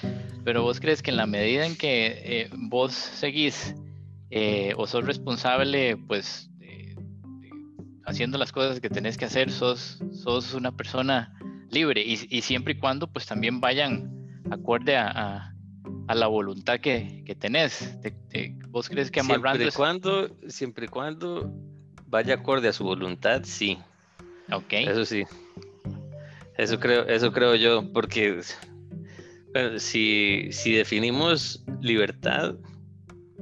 [0.45, 3.75] pero vos crees que en la medida en que eh, vos seguís
[4.31, 6.49] eh, o sos responsable, pues
[8.05, 11.39] haciendo las cosas que tenés que hacer, sos, sos una persona
[11.73, 14.11] libre y, siempre y cuando pues también vayan
[14.51, 15.49] acorde a,
[16.15, 17.97] la voluntad que, que tenés.
[18.69, 19.59] ¿Vos crees que amarrando...
[19.59, 21.51] Siempre y, cuando, siempre y cuando
[22.07, 23.79] vaya acorde a su voluntad, sí.
[24.51, 24.73] Ok.
[24.73, 25.25] Eso sí.
[26.59, 28.43] Eso creo, eso creo yo, porque
[29.79, 32.57] si, si definimos libertad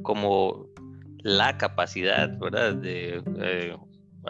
[0.02, 0.66] como
[1.22, 2.74] la capacidad, ¿verdad?
[2.74, 3.76] De, eh,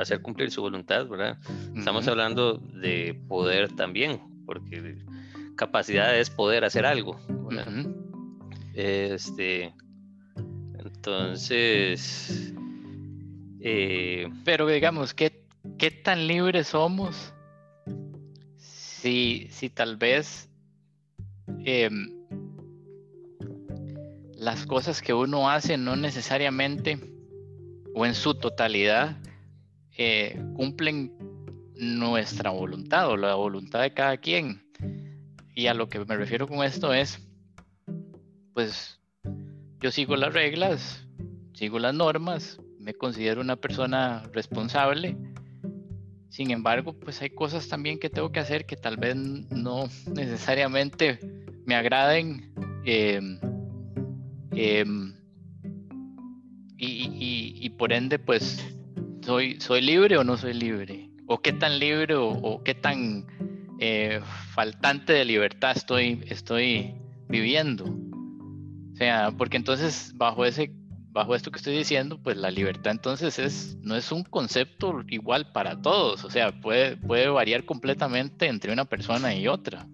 [0.00, 1.38] hacer cumplir su voluntad, ¿verdad?
[1.76, 4.96] Estamos hablando de poder también, porque
[5.56, 7.20] capacidad es poder hacer algo,
[8.74, 9.74] Este,
[10.78, 12.54] entonces,
[13.60, 15.44] eh, pero digamos, ¿qué,
[15.78, 17.34] ¿qué tan libres somos
[19.00, 20.48] si, si tal vez
[21.64, 22.10] em,
[24.34, 26.98] las cosas que uno hace no necesariamente
[27.94, 29.16] o en su totalidad
[30.02, 31.12] eh, cumplen
[31.76, 34.62] nuestra voluntad o la voluntad de cada quien.
[35.54, 37.20] Y a lo que me refiero con esto es,
[38.54, 38.98] pues
[39.78, 41.06] yo sigo las reglas,
[41.52, 45.18] sigo las normas, me considero una persona responsable.
[46.30, 49.84] Sin embargo, pues hay cosas también que tengo que hacer que tal vez no
[50.14, 51.20] necesariamente
[51.66, 52.54] me agraden.
[52.86, 53.38] Em,
[54.52, 55.14] em,
[56.78, 58.64] y, por ende, pues
[59.30, 61.08] ¿Soy, ¿Soy libre o no soy libre?
[61.28, 63.28] ¿O qué tan libre o, qué tan
[63.78, 66.96] eh, faltante de libertad estoy, estoy
[67.28, 67.84] viviendo?
[67.84, 70.72] O sea, porque entonces bajo ese
[71.12, 75.52] bajo esto que estoy diciendo, pues la libertad entonces es, no es un concepto igual
[75.52, 79.86] para todos, o sea, puede, puede variar completamente entre una persona y otra.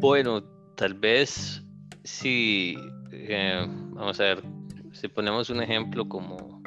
[0.00, 0.42] Bueno,
[0.74, 1.62] tal vez
[2.02, 2.76] si,
[3.12, 4.42] eh, vamos a ver,
[4.90, 6.57] si ponemos un ejemplo como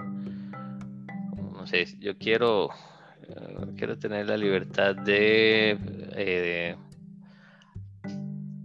[1.99, 2.69] yo quiero,
[3.27, 5.77] eh, quiero tener la libertad de,
[6.15, 6.75] eh,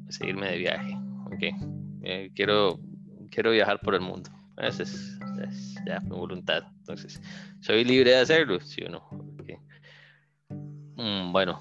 [0.09, 0.99] seguirme de viaje.
[1.35, 1.53] Okay.
[2.03, 2.79] Eh, quiero,
[3.31, 4.31] quiero viajar por el mundo.
[4.57, 6.65] Ese es es ya mi voluntad.
[6.81, 7.21] Entonces,
[7.61, 8.61] ¿soy libre de hacerlo?
[8.61, 9.09] ¿Sí o no?
[10.97, 11.61] Mm, bueno,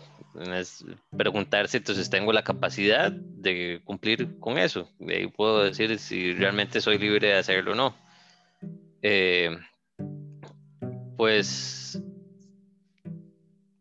[0.54, 4.90] es preguntarse, entonces tengo la capacidad de cumplir con eso.
[4.98, 7.96] De ahí puedo decir si realmente soy libre de hacerlo o no.
[9.02, 9.50] Eh,
[11.18, 12.02] pues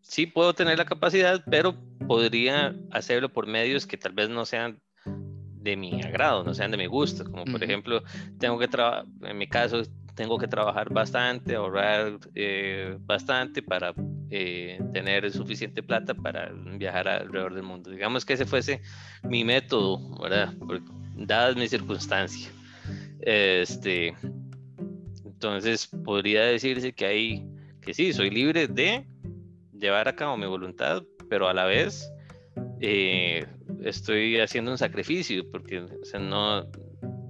[0.01, 1.75] sí puedo tener la capacidad, pero
[2.07, 6.77] podría hacerlo por medios que tal vez no sean de mi agrado, no sean de
[6.77, 8.03] mi gusto, como por ejemplo,
[8.39, 9.83] tengo que trabajar, en mi caso,
[10.15, 13.93] tengo que trabajar bastante, ahorrar eh, bastante para
[14.31, 17.91] eh, tener suficiente plata para viajar alrededor del mundo.
[17.91, 18.81] Digamos que ese fuese
[19.23, 20.53] mi método, ¿verdad?
[21.17, 22.53] dadas mis circunstancias.
[23.21, 24.15] Este,
[25.45, 27.47] entonces podría decirse que hay,
[27.81, 29.07] que sí, soy libre de
[29.73, 32.11] llevar a cabo mi voluntad, pero a la vez
[32.81, 33.47] eh,
[33.83, 35.87] estoy haciendo un sacrificio porque
[36.21, 36.67] no,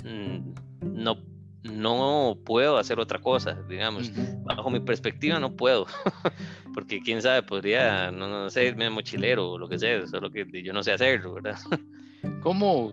[0.04, 1.16] mm, no,
[1.64, 4.12] no puedo hacer otra cosa, digamos.
[4.44, 5.86] Bajo mi perspectiva no puedo,
[6.74, 10.46] porque quién sabe, podría, no, no sé, irme mochilero o lo que sea, solo que
[10.62, 11.58] yo no sé hacerlo, ¿verdad?
[12.42, 12.92] ¿Cómo,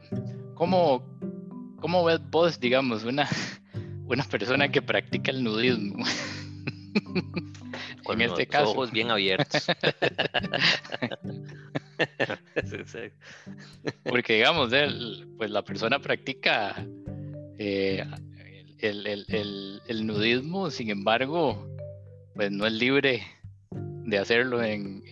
[0.55, 1.03] cómo,
[1.79, 3.27] cómo ves vos, digamos, una,
[4.13, 6.03] una persona que practica el nudismo?
[8.03, 8.71] Con en este los caso.
[8.71, 9.67] ojos bien abiertos.
[14.03, 14.71] Porque digamos,
[15.37, 16.83] pues la persona practica
[17.57, 18.03] eh,
[18.79, 21.67] el, nudismo, sin embargo,
[22.33, 23.23] pues no es libre
[23.71, 25.03] de hacerlo en,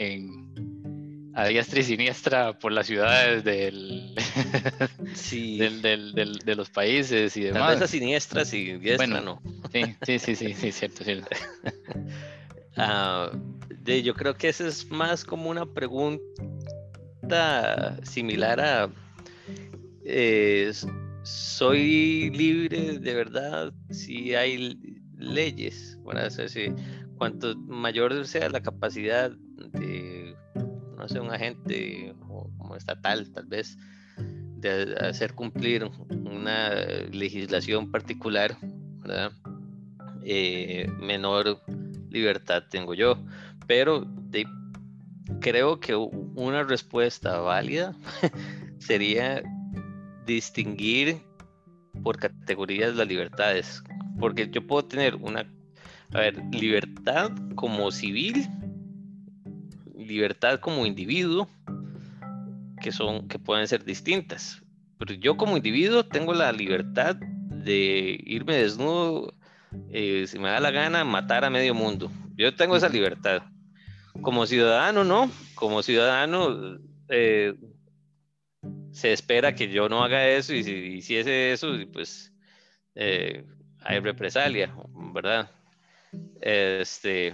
[1.40, 4.16] a diestra y siniestra por las ciudades del,
[5.82, 7.62] del, de los países y demás.
[7.62, 9.42] Tal vez a siniestras y diestra no.
[9.72, 11.30] Sí, sí, sí, sí, sí, cierto, cierto.
[12.82, 13.32] Ah,
[13.82, 16.22] de, yo creo que esa es más como una pregunta
[18.04, 18.90] similar a
[20.06, 20.72] eh,
[21.24, 24.80] soy libre de verdad si hay
[25.18, 26.22] leyes, bueno,
[27.18, 30.36] cuanto mayor sea la capacidad de,
[31.00, 33.78] no sé, un agente como estatal tal vez,
[34.18, 36.76] de hacer cumplir una
[37.12, 39.32] legislación particular, ¿verdad?
[40.24, 41.62] Eh, menor
[42.10, 43.18] libertad tengo yo,
[43.66, 44.06] pero
[45.40, 47.96] creo que una respuesta válida
[48.80, 49.42] sería
[50.26, 51.22] distinguir
[52.04, 53.84] por categorías las libertades.
[54.20, 55.50] Porque yo puedo tener una,
[56.14, 58.48] a ver, libertad como civil,
[60.10, 61.48] libertad como individuo,
[62.82, 64.62] que son, que pueden ser distintas.
[64.98, 69.34] Pero yo como individuo tengo la libertad de irme desnudo,
[69.92, 72.12] eh, si me da la gana, matar a medio mundo.
[72.36, 73.44] Yo tengo esa libertad
[74.22, 75.32] como ciudadano, ¿no?
[75.56, 77.56] Como ciudadano, eh,
[78.92, 82.34] se espera que yo no haga eso y si hiciese eso, pues
[82.96, 83.46] eh,
[83.82, 84.74] hay represalia,
[85.14, 85.50] ¿verdad?
[86.42, 87.34] Este,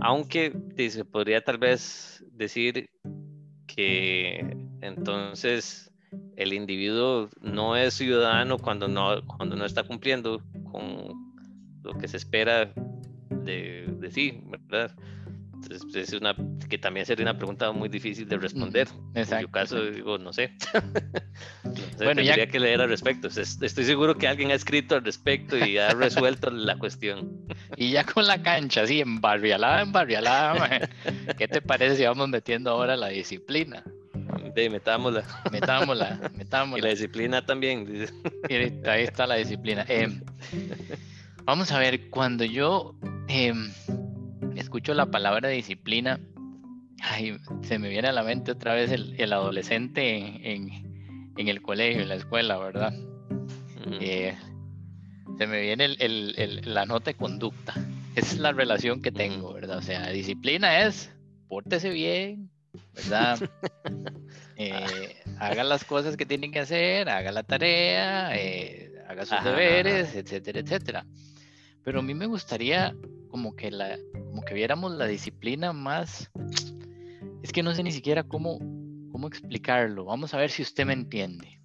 [0.00, 2.88] aunque se podría tal vez decir
[3.66, 5.90] que entonces
[6.36, 11.34] el individuo no es ciudadano cuando no, cuando no está cumpliendo con
[11.82, 12.72] lo que se espera
[13.30, 14.94] de, de sí, ¿verdad?
[15.62, 16.36] Entonces, pues, es una
[16.68, 18.88] que también sería una pregunta muy difícil de responder.
[19.14, 19.36] Exacto.
[19.36, 20.52] En mi caso, digo, no sé.
[21.96, 23.28] bueno, tendría que leer al respecto.
[23.28, 27.46] Estoy seguro que alguien ha escrito al respecto y ha resuelto la cuestión.
[27.76, 30.88] Y ya con la cancha, así, embarrialada, embarrialada,
[31.36, 33.82] ¿qué te parece si vamos metiendo ahora la disciplina?
[34.54, 35.24] Sí, metámosla.
[35.50, 36.78] Metámosla, metámosla.
[36.78, 38.06] Y la disciplina también.
[38.86, 39.84] ahí está la disciplina.
[39.88, 40.20] Em,
[41.44, 42.94] vamos a ver, cuando yo...
[43.28, 43.52] Eh,
[44.58, 46.20] escucho la palabra disciplina,
[47.62, 50.70] se me viene a la mente otra vez el, adolescente en,
[51.36, 52.92] el colegio, en la escuela, ¿verdad?
[54.00, 54.36] Eh,
[55.38, 55.88] se me viene
[56.64, 57.74] la nota de conducta.
[58.16, 59.78] Esa es la relación que tengo, ¿verdad?
[59.78, 61.12] O sea, disciplina es,
[61.48, 62.50] pórtese bien,
[62.94, 63.38] ¿verdad?
[64.60, 70.16] Eh, haga las cosas que tienen que hacer, haga la tarea, eh, haga sus deberes,
[70.16, 71.06] etcétera, etcétera.
[71.84, 72.92] Pero a mí me gustaría
[73.30, 73.96] como que la,
[74.28, 76.30] como que viéramos la disciplina más,
[77.42, 78.58] es que no sé ni siquiera cómo,
[79.10, 80.04] cómo explicarlo.
[80.04, 81.60] Vamos a ver si usted me entiende.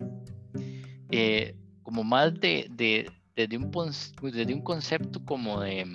[1.11, 3.71] Eh, como más de, de, desde, un,
[4.21, 5.85] desde un concepto como de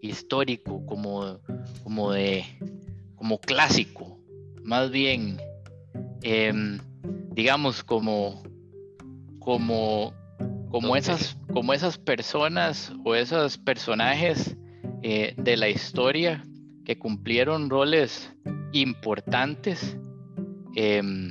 [0.00, 1.40] histórico, como,
[1.82, 2.44] como de
[3.16, 4.20] como clásico,
[4.62, 5.38] más bien,
[6.22, 6.78] em,
[7.32, 8.42] digamos, como,
[9.40, 10.12] como
[10.74, 14.56] como esas, como esas personas o esos personajes
[15.06, 16.42] eh, de la historia
[16.86, 18.32] que cumplieron roles
[18.72, 19.98] importantes
[20.76, 21.30] em,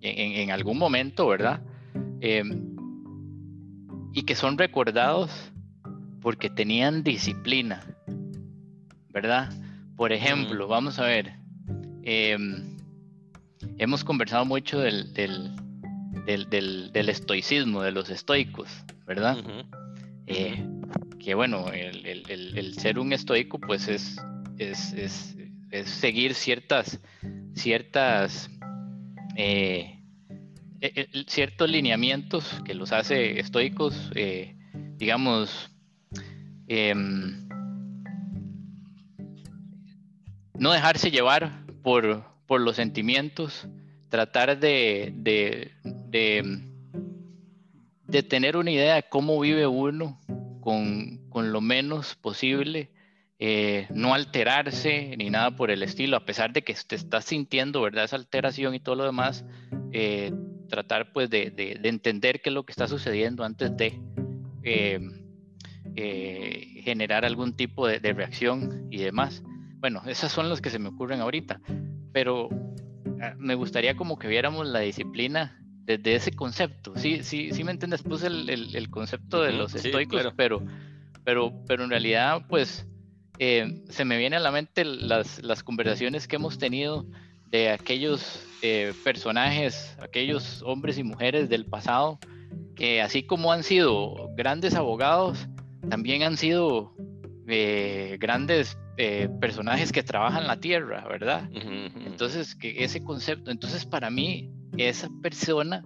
[0.00, 1.60] en, algún momento, ¿verdad?
[2.22, 2.74] Em,
[4.14, 5.52] y que son recordados
[6.22, 7.84] porque tenían disciplina,
[9.10, 9.52] ¿verdad?
[9.94, 11.34] Por ejemplo, vamos a ver,
[12.04, 12.78] em,
[13.76, 15.50] hemos conversado mucho del, del,
[16.94, 18.70] estoicismo, de los estoicos,
[19.04, 19.36] ¿verdad?
[20.26, 20.64] Eh,
[21.22, 24.16] que bueno, el, ser un estoico pues es,
[24.58, 25.36] es,
[25.84, 27.00] seguir ciertas,
[27.54, 28.50] ciertas,
[29.36, 30.00] eh,
[30.80, 34.56] e, ciertos lineamientos que los hace estoicos, eh,
[34.96, 35.70] digamos,
[36.66, 37.48] em,
[40.58, 43.68] no dejarse llevar por, por los sentimientos,
[44.08, 45.70] tratar de, de,
[48.06, 50.20] de, tener una idea de cómo vive uno
[50.62, 52.90] con, con lo menos posible,
[53.38, 57.82] eh, no alterarse ni nada por el estilo, a pesar de que te estás sintiendo,
[57.82, 58.04] ¿verdad?
[58.04, 59.44] Esa alteración y todo lo demás,
[59.92, 60.32] eh,
[60.70, 64.00] tratar pues de, de, entender qué es lo que está sucediendo antes de
[64.62, 65.00] eh,
[66.82, 69.42] generar algún tipo de, reacción y demás.
[69.80, 71.60] Bueno, esas son las que se me ocurren ahorita,
[72.12, 72.48] pero
[73.22, 76.92] Ah, me gustaría como que viéramos la disciplina desde ese concepto.
[76.96, 80.62] Sí, sí, sí me entiendes, puse el, el, concepto de los estoicos, pero,
[81.24, 82.86] pero, pero en realidad, pues,
[83.38, 87.06] eh, se me viene a la mente las, las conversaciones que hemos tenido
[87.50, 92.18] de aquellos eh, personajes, aquellos hombres y mujeres del pasado,
[92.76, 95.48] que así como han sido grandes abogados,
[95.88, 96.94] también han sido
[97.48, 101.48] eh, grandes eh, personajes que trabajan la tierra, ¿verdad?
[101.52, 105.82] Entonces, que ese concepto, entonces para mí, esa persona,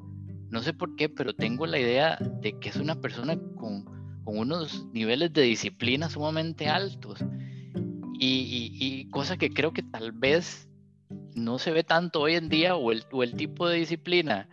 [0.50, 3.84] no sé por qué, pero tengo la idea de que es una persona con,
[4.24, 7.24] con unos niveles de disciplina sumamente altos.
[8.18, 10.68] Y, y, cosa que creo que tal vez
[11.34, 14.48] no se ve tanto hoy en día, o el, o el tipo de disciplina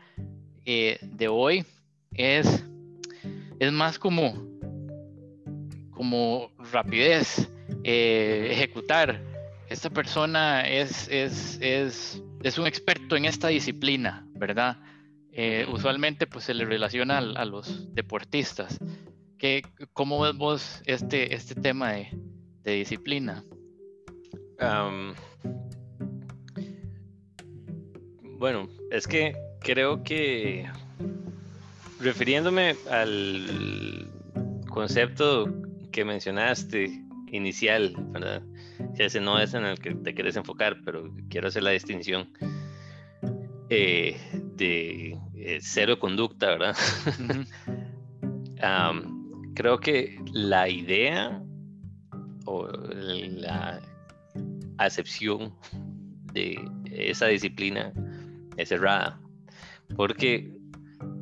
[0.66, 1.66] eh, de hoy
[2.14, 2.64] es,
[3.60, 4.34] es más como,
[5.92, 7.50] como rapidez,
[7.84, 9.22] eh, ejecutar.
[9.70, 14.78] Esta persona es, es, es, es, un experto en esta disciplina, ¿verdad?
[15.32, 18.80] Eh, usualmente pues se le relaciona a, los deportistas.
[19.38, 22.10] ¿Qué, ¿Cómo ves vos este, este tema de,
[22.64, 23.44] de disciplina?
[28.38, 30.70] bueno, es que creo que
[32.00, 34.10] refiriéndome al
[34.70, 35.50] concepto
[35.92, 37.03] que mencionaste
[37.34, 38.44] inicial, ¿verdad?
[38.98, 42.30] ese no es en el que te quieres enfocar, pero quiero hacer la distinción
[43.70, 44.18] eh,
[44.56, 46.76] de eh, cero conducta, ¿verdad?
[49.56, 51.42] creo que la idea
[52.46, 53.82] o la
[54.78, 55.54] acepción
[56.34, 57.94] de esa disciplina
[58.58, 59.20] es errada,
[59.96, 60.52] porque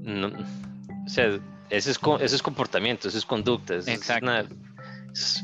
[0.02, 4.56] no, o sea, ese es, ese es comportamiento, ese es conducta, es, Exacto.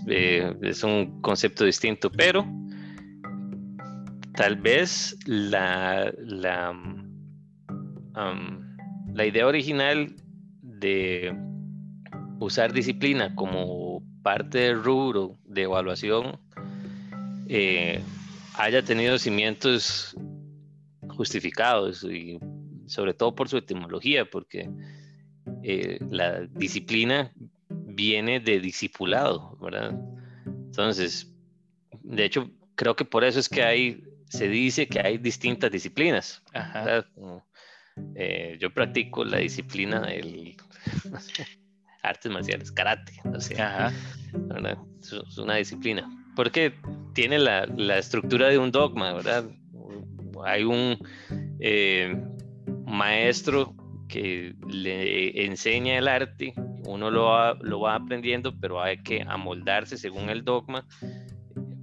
[0.08, 2.45] Eh, es, un concepto distinto, pero
[4.34, 6.73] tal vez la, la,
[9.13, 10.15] la idea original
[10.62, 11.36] de
[12.39, 16.39] usar disciplina como parte del rubro de evaluación
[17.49, 18.01] eh,
[18.56, 20.15] haya tenido cimientos
[21.10, 22.39] justificados y
[22.86, 24.69] sobre todo por su etimología, porque
[25.63, 27.32] eh, la disciplina
[27.98, 30.00] viene de discipulado, ¿verdad?
[30.46, 31.34] Entonces,
[32.04, 36.44] de hecho, creo que por eso es que hay, se dice que hay distintas disciplinas.
[38.16, 40.56] Eh, yo practico la disciplina del
[42.04, 43.92] artes marciales, karate, o sea,
[45.02, 46.76] es una disciplina, porque
[47.14, 49.50] tiene la, la, estructura de un dogma, ¿verdad?
[50.46, 51.00] Hay un
[51.60, 52.16] eh,
[52.86, 53.76] maestro
[54.08, 56.54] que le enseña el arte,
[56.86, 60.86] uno lo va, lo va aprendiendo, pero hay que amoldarse según el dogma,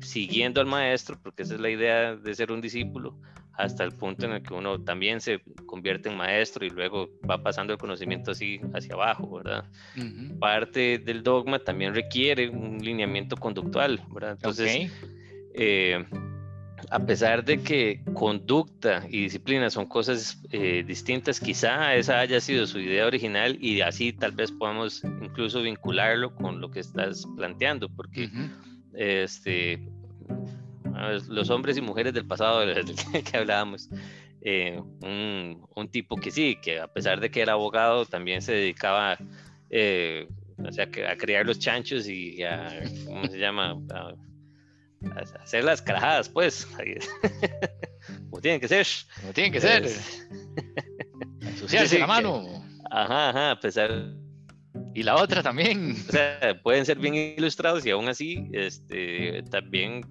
[0.00, 3.18] siguiendo al maestro, porque esa es la idea de ser un discípulo,
[3.56, 7.42] hasta el punto en el que uno también se convierte en maestro y luego va
[7.42, 9.64] pasando el conocimiento así hacia abajo, ¿verdad?
[10.40, 14.32] Parte del dogma también requiere un lineamiento conductual, ¿verdad?
[14.32, 14.90] Entonces,
[15.54, 16.04] eh,
[16.90, 22.66] a pesar de que conducta y disciplina son cosas eh, distintas, quizá esa haya sido
[22.66, 27.88] su idea original y así tal vez podamos incluso vincularlo con lo que estás planteando,
[27.88, 28.30] porque
[28.94, 29.88] este,
[31.28, 32.64] los hombres y mujeres del pasado
[33.30, 33.88] que hablábamos,
[34.42, 39.18] eh, un, tipo que sí, que a pesar de que era abogado, también se dedicaba
[39.70, 40.26] eh,
[40.58, 43.76] o sea, a criar los chanchos y a, ¿cómo se llama?
[45.42, 46.66] Hacer las carajadas, pues.
[48.30, 48.86] Como tienen que ser.
[49.20, 49.84] Como tienen que ser.
[51.40, 52.64] Ensuciarse la mano.
[52.90, 54.14] Ajá, ajá, a pesar
[54.94, 55.96] Y la otra también.
[56.08, 60.02] O sea, pueden ser bien ilustrados y aún así, este, también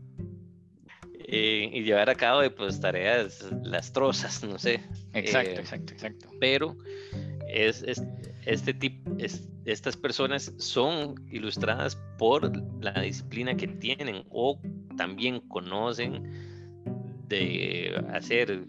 [1.25, 4.81] eh, y llevar a cabo pues, tareas lastrosas, no sé.
[5.13, 6.27] Exacto, eh, exacto, exacto.
[6.39, 6.77] Pero
[7.47, 7.83] es,
[8.45, 14.59] este tipo, es, estas personas son ilustradas por la disciplina que tienen o
[14.97, 16.29] también conocen
[17.27, 18.67] de hacer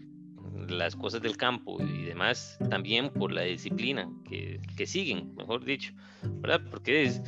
[0.68, 5.92] las cosas del campo y demás, también por la disciplina que, que siguen, mejor dicho,
[6.40, 6.62] ¿verdad?
[6.70, 7.22] Porque es,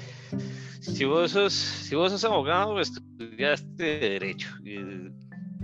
[0.81, 4.49] si vos sos, si vos sos abogado, estudiaste derecho,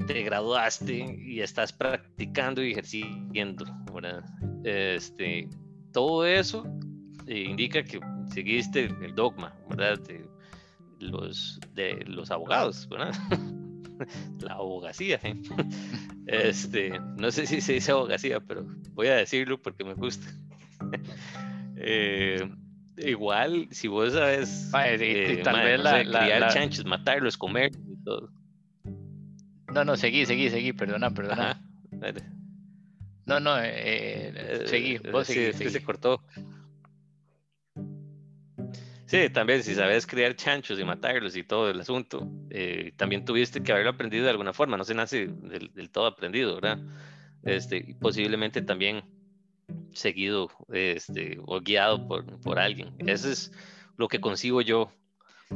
[0.06, 4.24] te graduaste y estás practicando y ejerciendo, ¿verdad?
[4.64, 5.48] Este,
[5.92, 6.64] todo eso
[7.26, 8.00] eh, indica que
[8.32, 9.98] seguiste el dogma, ¿verdad?
[10.00, 10.26] De
[10.98, 13.12] los, de los abogados, ¿verdad?
[14.40, 15.40] La abogacía, ¿eh?
[16.26, 20.26] Este, no sé si se dice abogacía, pero voy a decirlo porque me gusta.
[21.84, 22.38] Eh,
[22.98, 28.30] igual, si vos sabes eh, tal vez la, criar chanchos, matarlos, comer y todo.
[29.74, 31.60] No, no, seguí, seguí, seguí, perdona, perdona.
[33.26, 36.22] No, no, eh, seguí, vos seguí, sí, se cortó.
[39.06, 43.62] Sí, también si sabes criar chanchos y matarlos y todo el asunto, eh, también tuviste
[43.62, 46.78] que haberlo aprendido de alguna forma, no se nace del, todo aprendido, ¿verdad?
[47.44, 49.02] Este, posiblemente también
[49.92, 52.94] seguido este, o guiado por, por alguien.
[53.06, 53.52] Eso es
[53.98, 54.90] lo que consigo yo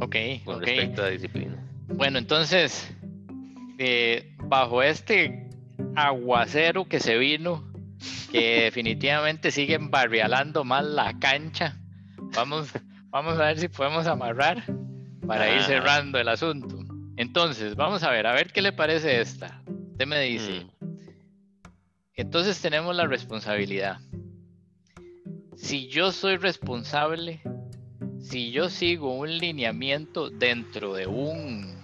[0.01, 1.57] okay, con respecto a la disciplina.
[1.89, 2.95] Bueno, entonces,
[3.79, 5.46] eh, bajo este
[5.97, 7.65] aguacero que se vino,
[8.31, 11.77] que definitivamente sigue barrialando mal la cancha,
[12.35, 12.73] vamos
[13.17, 14.63] Vamos a ver si podemos amarrar
[15.27, 16.85] para ir cerrando el asunto.
[17.17, 19.63] Entonces, vamos a ver, a ver qué le parece esta.
[19.93, 20.67] Usted me dice.
[20.81, 20.99] Mm.
[22.13, 24.01] Entonces tenemos la responsabilidad.
[25.57, 27.41] Si yo soy responsable,
[28.21, 31.75] si yo sigo un lineamiento dentro de un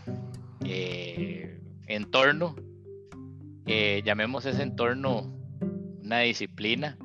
[0.66, 2.56] eh, entorno,
[3.66, 5.38] eh, llamemos ese entorno
[6.02, 6.98] una disciplina,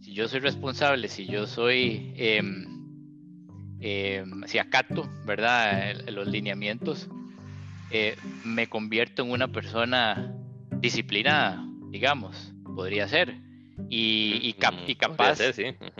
[0.00, 2.74] si yo soy responsable, si yo soy em,
[3.80, 5.94] eh, si acato, ¿verdad?
[6.10, 7.08] los lineamientos,
[7.90, 10.34] eh, me convierto en una persona
[10.80, 13.36] disciplinada, digamos, podría ser,
[13.90, 15.38] y, mm, capaz,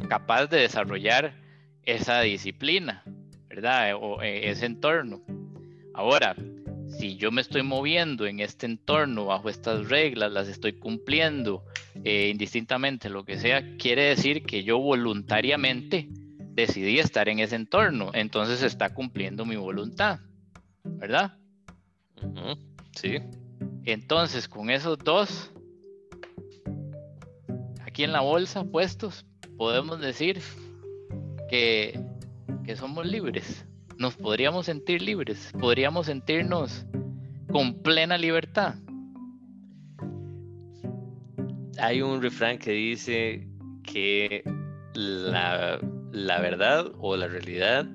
[0.08, 1.34] capaz de desarrollar
[1.82, 3.02] esa disciplina,
[3.48, 3.94] ¿verdad?
[4.00, 5.22] O eh, ese entorno.
[5.92, 6.34] Ahora,
[6.98, 11.64] si yo me estoy moviendo en este entorno bajo estas reglas, las estoy cumpliendo,
[12.04, 18.10] eh, indistintamente lo que sea, quiere decir que yo voluntariamente decidí estar en ese entorno,
[18.14, 20.20] entonces está cumpliendo mi voluntad,
[20.84, 21.36] ¿verdad?
[22.92, 23.18] Sí.
[23.84, 25.50] Entonces, con esos dos,
[27.84, 29.26] aquí en la bolsa puestos,
[29.56, 30.40] podemos decir
[31.50, 32.00] que,
[32.64, 33.66] que somos libres.
[33.98, 36.86] Nos podríamos sentir libres, podríamos sentirnos
[37.50, 38.74] con plena libertad.
[41.78, 43.48] Hay un refrán que dice
[43.82, 44.42] que
[44.94, 45.80] la
[46.14, 47.86] la verdad o la realidad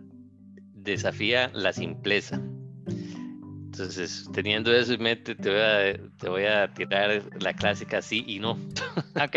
[0.74, 2.41] desafía la simpleza.
[2.86, 8.26] Entonces, teniendo eso en mente, te voy a, te voy a tirar la clásica sí
[8.28, 8.60] y no.
[9.16, 9.36] Ok,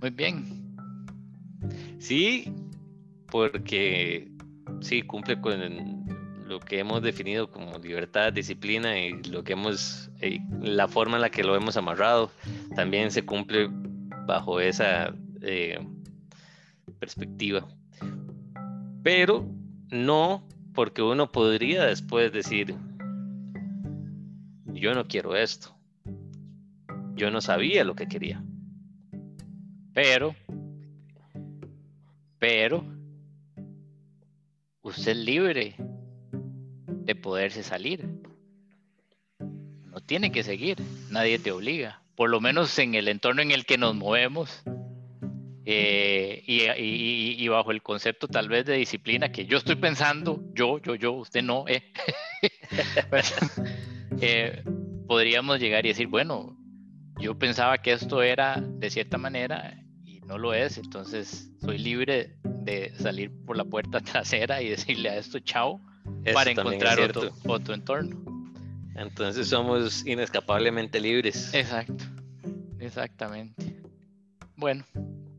[0.00, 0.74] muy bien.
[1.98, 2.50] Sí,
[3.30, 4.30] porque
[4.86, 6.06] sí, cumple con
[6.46, 11.22] lo que hemos definido como libertad, disciplina y lo que hemos, eh, la forma en
[11.22, 12.30] la que lo hemos amarrado,
[12.74, 13.68] también se cumple
[14.26, 15.12] bajo esa
[15.42, 15.78] eh,
[17.00, 17.66] perspectiva.
[19.02, 19.48] Pero
[19.90, 22.74] no porque uno podría después decir,
[24.66, 25.74] yo no quiero esto.
[27.14, 28.44] Yo no sabía lo que quería.
[29.94, 30.36] Pero,
[32.38, 32.84] pero,
[34.86, 38.08] usted es libre de poderse salir.
[39.38, 40.78] No tiene que seguir,
[41.10, 42.02] nadie te obliga.
[42.14, 44.62] Por lo menos en el entorno en el que nos movemos,
[45.64, 50.94] eh, y, bajo el concepto tal vez de disciplina que yo estoy pensando, yo, yo,
[50.94, 51.92] yo, usted no, eh,
[54.20, 54.62] eh,
[55.08, 56.56] podríamos llegar y decir, bueno,
[57.18, 62.38] yo pensaba que esto era de cierta manera y no lo es, entonces soy libre
[62.66, 65.80] de salir por la puerta trasera y decirle a esto chao
[66.34, 68.16] para encontrar otro, otro entorno.
[68.94, 71.52] Entonces somos inescapablemente libres.
[71.54, 72.04] Exacto,
[72.78, 73.80] exactamente.
[74.56, 74.84] Bueno,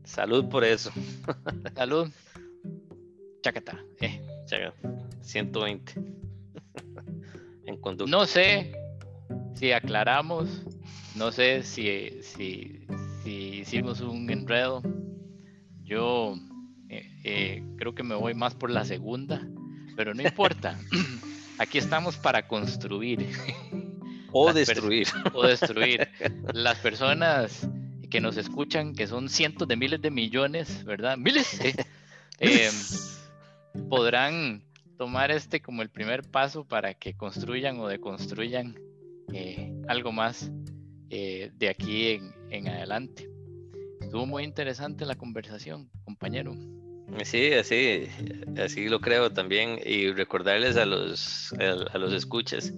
[0.08, 0.90] Salud por eso.
[1.76, 2.10] Salud.
[3.42, 3.78] Chacata.
[4.00, 4.22] Eh.
[5.20, 5.92] 120.
[7.66, 8.10] en conducta.
[8.10, 8.72] No sé
[9.54, 10.62] si aclaramos,
[11.14, 12.86] no sé si, si,
[13.22, 14.80] si hicimos un enredo.
[15.84, 16.36] Yo,
[16.88, 19.46] eh, Eh, creo que me voy más por la segunda,
[19.96, 20.78] pero no importa.
[21.58, 23.28] Aquí estamos para construir.
[24.30, 25.08] O destruir.
[25.32, 26.06] O destruir.
[26.52, 27.66] Las personas
[28.10, 31.16] que nos escuchan, que son cientos de miles de millones, ¿verdad?
[31.16, 31.58] Miles.
[32.40, 32.70] Eh,
[33.88, 34.62] podrán
[34.96, 38.78] tomar este como el primer paso para que construyan o deconstruyan
[39.32, 40.52] eh, algo más
[41.08, 43.28] de aquí en, en, adelante.
[44.00, 46.54] Estuvo muy interesante la conversación, compañero.
[47.24, 48.08] Sí, así,
[48.62, 49.80] así lo creo también.
[49.84, 52.72] Y recordarles a los, a, los escuchas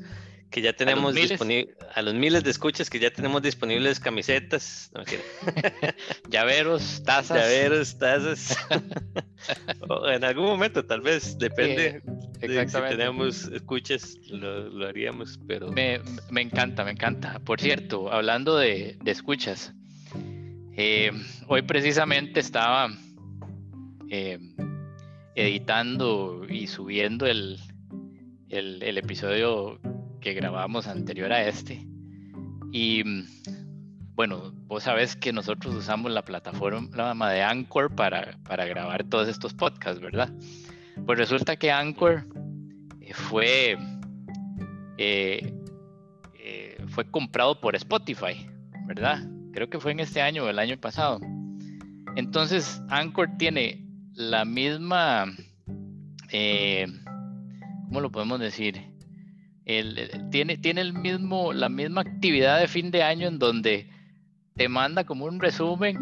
[0.50, 4.90] que ya tenemos disponibles, a los miles de escuchas que ya tenemos disponibles camisetas,
[6.28, 7.38] llaveros, tazas.
[7.38, 8.56] Llaveros, tazas.
[10.08, 12.02] en algún momento, tal vez, depende.
[12.40, 15.70] si tenemos escuchas, lo, haríamos, pero...
[15.70, 16.00] Me,
[16.30, 17.38] me, encanta, me encanta.
[17.40, 19.72] Por cierto, hablando de, de escuchas,
[20.76, 21.12] eh,
[21.46, 22.90] hoy precisamente estaba
[24.10, 24.38] eh,
[25.34, 27.58] editando y subiendo el,
[28.48, 29.78] el, episodio
[30.20, 31.86] que grabamos anterior a este.
[32.72, 33.02] Y
[34.14, 39.54] bueno, vos sabés que nosotros usamos la plataforma de Anchor para, para grabar todos estos
[39.54, 40.30] podcasts, ¿verdad?
[41.06, 42.26] Pues resulta que Anchor
[43.00, 43.78] eh, fue,
[44.98, 45.54] eh,
[46.34, 48.46] eh, fue comprado por Spotify,
[48.86, 49.26] ¿verdad?
[49.52, 51.20] Creo que fue en este año o el año pasado.
[52.16, 53.89] Entonces, Anchor tiene
[54.20, 55.34] la misma,
[57.86, 58.88] ¿cómo lo podemos decir?
[60.30, 63.88] tiene, tiene el mismo, la misma actividad de fin de año en donde
[64.56, 65.96] te manda como un resumen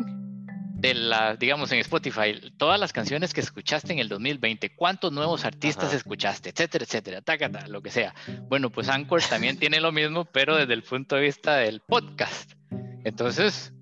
[0.75, 5.45] de las, digamos, en Spotify, todas las canciones que escuchaste en el 2020, cuántos nuevos
[5.45, 8.15] artistas escuchaste, etcétera, etcétera, tácata, lo que sea.
[8.49, 12.53] Bueno, pues Anchor también tiene lo mismo, pero desde el punto de vista del podcast.
[13.05, 13.73] Entonces,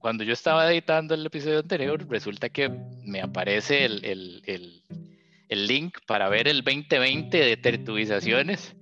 [0.00, 2.70] cuando yo estaba editando el episodio anterior, resulta que
[3.04, 4.82] me aparece el, el, el,
[5.48, 8.74] el link para ver el 2020 de tertuizaciones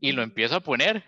[0.00, 1.02] y lo empiezo a poner.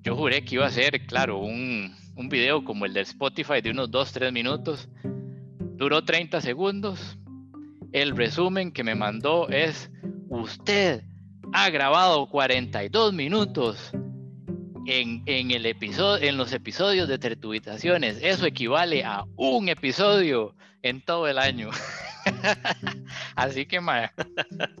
[0.00, 3.70] Yo juré que iba a ser, claro, un, un video como el del Spotify de
[3.70, 4.88] unos 2-3 minutos.
[5.76, 7.18] Duró 30 segundos.
[7.92, 9.90] El resumen que me mandó es,
[10.30, 11.02] usted
[11.52, 13.92] ha grabado 42 minutos
[14.88, 18.18] en, en, el episodio, en los episodios de Tertuitaciones.
[18.22, 21.68] Eso equivale a un episodio en todo el año.
[23.36, 24.10] Así que, ma,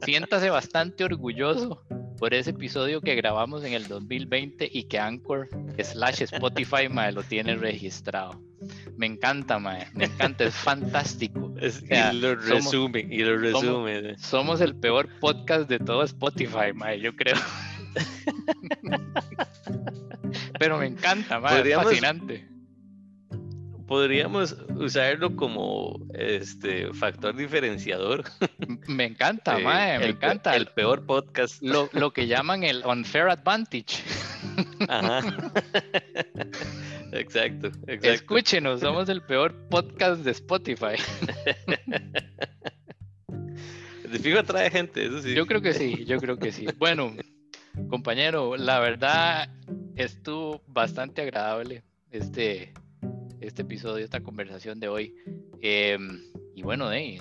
[0.04, 1.82] siéntase bastante orgulloso
[2.18, 5.48] por ese episodio que grabamos en el 2020 y que Anchor
[5.78, 8.40] slash Spotify mae, lo tiene registrado.
[8.96, 11.54] Me encanta, mae, me encanta, es fantástico.
[11.60, 14.16] y lo resume, y lo resume.
[14.18, 17.36] Somos, el peor podcast de todo Spotify, mae, yo creo.
[20.58, 22.48] Pero me encanta, mae, es fascinante
[23.88, 28.22] podríamos usarlo como este factor diferenciador.
[28.86, 30.54] Me encanta, mae, me encanta.
[30.54, 31.60] El peor podcast.
[31.62, 34.04] Lo, lo, que llaman el unfair advantage.
[34.88, 35.20] Ajá.
[37.12, 38.08] exacto, exacto.
[38.08, 40.96] Escúchenos, somos el peor podcast de Spotify.
[44.08, 45.34] De fijo atrae gente, eso sí.
[45.34, 46.66] Yo creo que sí, yo creo que sí.
[46.78, 47.14] Bueno,
[47.88, 49.48] compañero, la verdad
[49.96, 52.72] estuvo bastante agradable este
[53.40, 55.14] este episodio, esta conversación de hoy.
[55.60, 56.20] Em,
[56.54, 57.20] y bueno, eh,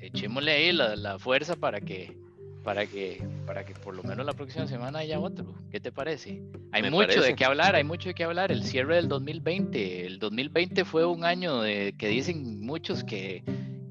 [0.00, 2.16] echémosle ahí la, fuerza para que,
[2.62, 5.54] para que, para que por lo menos la próxima semana haya otro.
[5.70, 6.42] ¿Qué te parece?
[6.72, 8.52] Hay mucho de qué hablar, hay mucho de qué hablar.
[8.52, 10.06] El cierre del 2020.
[10.06, 13.42] El 2020 fue un año de, que dicen muchos que,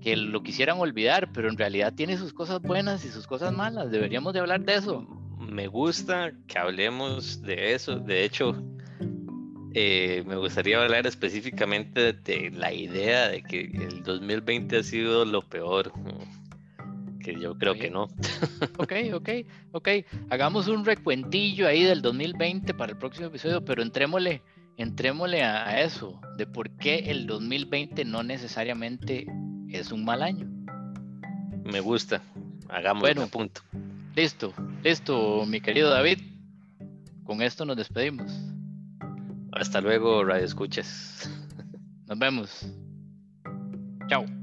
[0.02, 3.92] que lo quisieran olvidar, pero en realidad tiene sus cosas buenas y sus cosas malas.
[3.92, 5.08] Deberíamos de hablar de eso.
[5.52, 8.00] Me gusta que hablemos de eso.
[8.00, 8.56] De hecho,
[9.74, 15.42] eh, me gustaría hablar específicamente de la idea de que el 2020 ha sido lo
[15.42, 15.92] peor,
[17.24, 18.08] que yo creo que no.
[18.78, 19.30] Ok, ok,
[19.72, 19.90] ok.
[20.30, 24.42] Hagamos un recuentillo ahí del 2020 para el próximo episodio, pero entrémosle,
[24.78, 29.28] entrémosle a, eso, de por qué el 2020 no necesariamente
[29.70, 30.50] es un mal año.
[31.64, 32.22] Me gusta,
[32.70, 33.62] hagamos bueno, punto.
[34.16, 34.54] Listo,
[34.84, 36.20] listo, mi querido David.
[37.24, 38.32] Con esto nos despedimos.
[39.52, 41.30] Hasta luego, Radio Escuchas.
[42.08, 42.68] Nos vemos.
[44.08, 44.39] Chao.